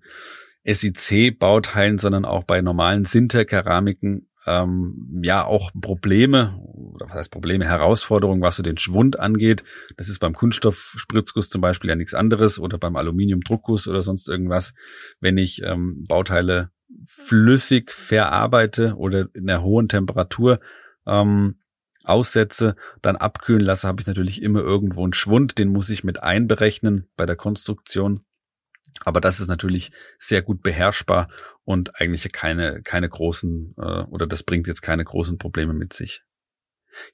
SIC-Bauteilen, 0.67 1.97
sondern 1.97 2.25
auch 2.25 2.43
bei 2.43 2.61
normalen 2.61 3.05
Sinterkeramiken 3.05 4.27
ähm, 4.45 5.21
ja 5.23 5.45
auch 5.45 5.71
Probleme 5.79 6.59
oder 6.97 7.07
was 7.07 7.15
heißt 7.15 7.31
Probleme, 7.31 7.65
Herausforderungen, 7.65 8.41
was 8.41 8.55
so 8.55 8.63
den 8.63 8.77
Schwund 8.77 9.19
angeht. 9.19 9.63
Das 9.97 10.09
ist 10.09 10.19
beim 10.19 10.33
Kunststoffspritzguss 10.33 11.49
zum 11.49 11.61
Beispiel 11.61 11.89
ja 11.89 11.95
nichts 11.95 12.13
anderes 12.13 12.59
oder 12.59 12.77
beim 12.77 12.95
Aluminiumdruckguss 12.95 13.87
oder 13.87 14.03
sonst 14.03 14.29
irgendwas. 14.29 14.73
Wenn 15.19 15.37
ich 15.37 15.61
ähm, 15.63 16.05
Bauteile 16.07 16.71
flüssig 17.05 17.91
verarbeite 17.91 18.95
oder 18.95 19.27
in 19.33 19.49
einer 19.49 19.61
hohen 19.61 19.89
Temperatur 19.89 20.59
ähm, 21.05 21.55
aussetze, 22.03 22.75
dann 23.01 23.17
abkühlen 23.17 23.61
lasse, 23.61 23.87
habe 23.87 24.01
ich 24.01 24.07
natürlich 24.07 24.41
immer 24.41 24.61
irgendwo 24.61 25.03
einen 25.03 25.13
Schwund, 25.13 25.57
den 25.57 25.69
muss 25.69 25.89
ich 25.89 26.03
mit 26.03 26.23
einberechnen 26.23 27.07
bei 27.17 27.25
der 27.25 27.35
Konstruktion. 27.35 28.21
Aber 29.05 29.21
das 29.21 29.39
ist 29.39 29.47
natürlich 29.47 29.91
sehr 30.17 30.41
gut 30.41 30.61
beherrschbar 30.61 31.29
und 31.63 31.99
eigentlich 31.99 32.31
keine, 32.31 32.81
keine 32.83 33.09
großen, 33.09 33.75
äh, 33.77 34.03
oder 34.03 34.27
das 34.27 34.43
bringt 34.43 34.67
jetzt 34.67 34.81
keine 34.81 35.03
großen 35.03 35.37
Probleme 35.37 35.73
mit 35.73 35.93
sich. 35.93 36.23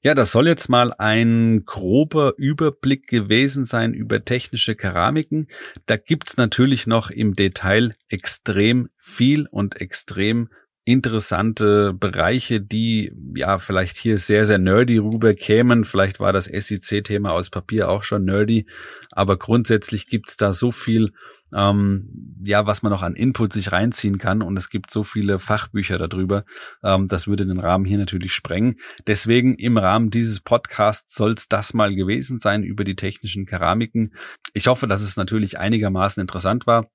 Ja, 0.01 0.13
das 0.13 0.31
soll 0.31 0.47
jetzt 0.47 0.69
mal 0.69 0.93
ein 0.93 1.65
grober 1.65 2.33
Überblick 2.37 3.07
gewesen 3.07 3.65
sein 3.65 3.93
über 3.93 4.23
technische 4.23 4.75
Keramiken. 4.75 5.47
Da 5.85 5.97
gibt's 5.97 6.37
natürlich 6.37 6.87
noch 6.87 7.09
im 7.09 7.33
Detail 7.33 7.95
extrem 8.07 8.89
viel 8.97 9.47
und 9.47 9.81
extrem 9.81 10.49
interessante 10.85 11.93
Bereiche, 11.93 12.59
die 12.59 13.13
ja 13.35 13.57
vielleicht 13.57 13.95
hier 13.95 14.17
sehr, 14.17 14.45
sehr 14.45 14.57
nerdy 14.57 14.97
rüberkämen. 14.97 15.85
Vielleicht 15.85 16.19
war 16.19 16.33
das 16.33 16.45
SIC-Thema 16.45 17.31
aus 17.31 17.49
Papier 17.49 17.89
auch 17.89 18.03
schon 18.03 18.25
nerdy, 18.25 18.65
aber 19.11 19.37
grundsätzlich 19.37 20.07
gibt's 20.07 20.35
da 20.35 20.51
so 20.51 20.73
viel, 20.73 21.13
ähm, 21.55 22.37
ja, 22.43 22.65
was 22.65 22.83
man 22.83 22.91
noch 22.91 23.01
an 23.01 23.15
Input 23.15 23.53
sich 23.53 23.71
reinziehen 23.71 24.17
kann 24.17 24.41
und 24.41 24.57
es 24.57 24.69
gibt 24.69 24.91
so 24.91 25.05
viele 25.05 25.39
Fachbücher 25.39 25.97
darüber. 25.97 26.43
Ähm, 26.83 27.07
das 27.07 27.27
würde 27.27 27.45
den 27.45 27.59
Rahmen 27.59 27.85
hier 27.85 27.97
natürlich 27.97 28.33
sprengen. 28.33 28.75
Deswegen 29.07 29.55
im 29.55 29.77
Rahmen 29.77 30.09
dieses 30.09 30.41
Podcasts 30.41 31.15
soll 31.15 31.33
es 31.33 31.47
das 31.47 31.73
mal 31.73 31.95
gewesen 31.95 32.41
sein 32.41 32.61
über 32.61 32.83
die 32.83 32.97
technischen 32.97 33.45
Keramiken. 33.45 34.15
Ich 34.53 34.67
hoffe, 34.67 34.87
dass 34.87 35.01
es 35.01 35.15
natürlich 35.15 35.59
einigermaßen 35.59 36.19
interessant 36.19 36.67
war. 36.67 36.87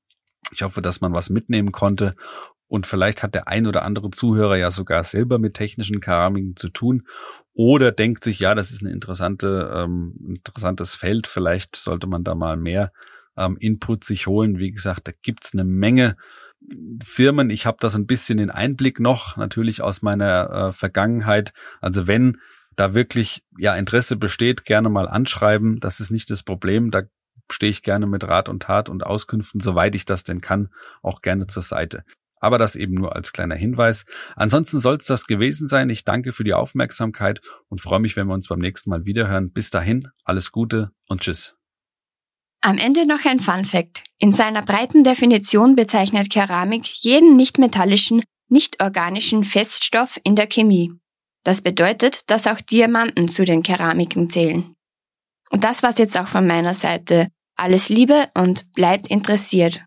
Ich 0.52 0.62
hoffe, 0.62 0.82
dass 0.82 1.00
man 1.00 1.12
was 1.12 1.30
mitnehmen 1.30 1.72
konnte 1.72 2.16
und 2.68 2.86
vielleicht 2.86 3.22
hat 3.22 3.34
der 3.34 3.48
ein 3.48 3.66
oder 3.66 3.82
andere 3.82 4.10
Zuhörer 4.10 4.56
ja 4.56 4.70
sogar 4.70 5.02
selber 5.02 5.38
mit 5.38 5.54
technischen 5.54 6.00
Keramiken 6.00 6.54
zu 6.54 6.68
tun 6.68 7.06
oder 7.54 7.90
denkt 7.92 8.22
sich, 8.22 8.38
ja, 8.38 8.54
das 8.54 8.70
ist 8.70 8.82
ein 8.82 8.92
interessante, 8.92 9.72
ähm, 9.74 10.14
interessantes 10.28 10.94
Feld. 10.94 11.26
Vielleicht 11.26 11.76
sollte 11.76 12.06
man 12.06 12.24
da 12.24 12.34
mal 12.34 12.56
mehr 12.56 12.92
ähm, 13.36 13.56
Input 13.58 14.04
sich 14.04 14.26
holen. 14.26 14.58
Wie 14.58 14.70
gesagt, 14.70 15.08
da 15.08 15.12
gibt's 15.22 15.54
eine 15.54 15.64
Menge 15.64 16.16
Firmen. 17.02 17.50
Ich 17.50 17.66
habe 17.66 17.78
da 17.80 17.88
so 17.88 17.98
ein 17.98 18.06
bisschen 18.06 18.38
den 18.38 18.50
Einblick 18.50 19.00
noch, 19.00 19.36
natürlich 19.36 19.80
aus 19.82 20.02
meiner 20.02 20.50
äh, 20.50 20.72
Vergangenheit. 20.72 21.52
Also 21.80 22.06
wenn 22.06 22.38
da 22.76 22.94
wirklich 22.94 23.42
ja 23.58 23.74
Interesse 23.74 24.16
besteht, 24.16 24.64
gerne 24.64 24.88
mal 24.88 25.08
anschreiben. 25.08 25.80
Das 25.80 26.00
ist 26.00 26.10
nicht 26.10 26.30
das 26.30 26.42
Problem. 26.42 26.90
Da 26.90 27.02
stehe 27.50 27.70
ich 27.70 27.82
gerne 27.82 28.06
mit 28.06 28.24
Rat 28.24 28.48
und 28.48 28.62
Tat 28.62 28.88
und 28.88 29.04
Auskünften, 29.04 29.60
soweit 29.60 29.94
ich 29.94 30.04
das 30.04 30.22
denn 30.22 30.40
kann, 30.40 30.68
auch 31.02 31.22
gerne 31.22 31.46
zur 31.46 31.62
Seite. 31.62 32.04
Aber 32.40 32.58
das 32.58 32.76
eben 32.76 32.94
nur 32.94 33.16
als 33.16 33.32
kleiner 33.32 33.54
Hinweis. 33.54 34.04
Ansonsten 34.36 34.80
soll 34.80 34.96
es 34.96 35.06
das 35.06 35.26
gewesen 35.26 35.68
sein. 35.68 35.90
Ich 35.90 36.04
danke 36.04 36.32
für 36.32 36.44
die 36.44 36.54
Aufmerksamkeit 36.54 37.40
und 37.68 37.80
freue 37.80 38.00
mich, 38.00 38.16
wenn 38.16 38.26
wir 38.26 38.34
uns 38.34 38.48
beim 38.48 38.60
nächsten 38.60 38.90
Mal 38.90 39.04
wiederhören. 39.04 39.52
Bis 39.52 39.70
dahin, 39.70 40.08
alles 40.24 40.52
Gute 40.52 40.90
und 41.08 41.22
Tschüss. 41.22 41.56
Am 42.60 42.78
Ende 42.78 43.06
noch 43.06 43.24
ein 43.24 43.40
Fun 43.40 43.64
Fact. 43.64 44.02
In 44.18 44.32
seiner 44.32 44.62
breiten 44.62 45.04
Definition 45.04 45.76
bezeichnet 45.76 46.28
Keramik 46.30 46.86
jeden 46.86 47.36
nicht-metallischen, 47.36 48.22
nicht-organischen 48.48 49.44
Feststoff 49.44 50.18
in 50.24 50.34
der 50.34 50.48
Chemie. 50.48 50.92
Das 51.44 51.62
bedeutet, 51.62 52.22
dass 52.26 52.48
auch 52.48 52.60
Diamanten 52.60 53.28
zu 53.28 53.44
den 53.44 53.62
Keramiken 53.62 54.28
zählen. 54.28 54.74
Und 55.50 55.64
das 55.64 55.82
war's 55.82 55.98
jetzt 55.98 56.18
auch 56.18 56.28
von 56.28 56.46
meiner 56.46 56.74
Seite. 56.74 57.28
Alles 57.56 57.88
Liebe 57.88 58.28
und 58.34 58.70
bleibt 58.72 59.08
interessiert. 59.08 59.82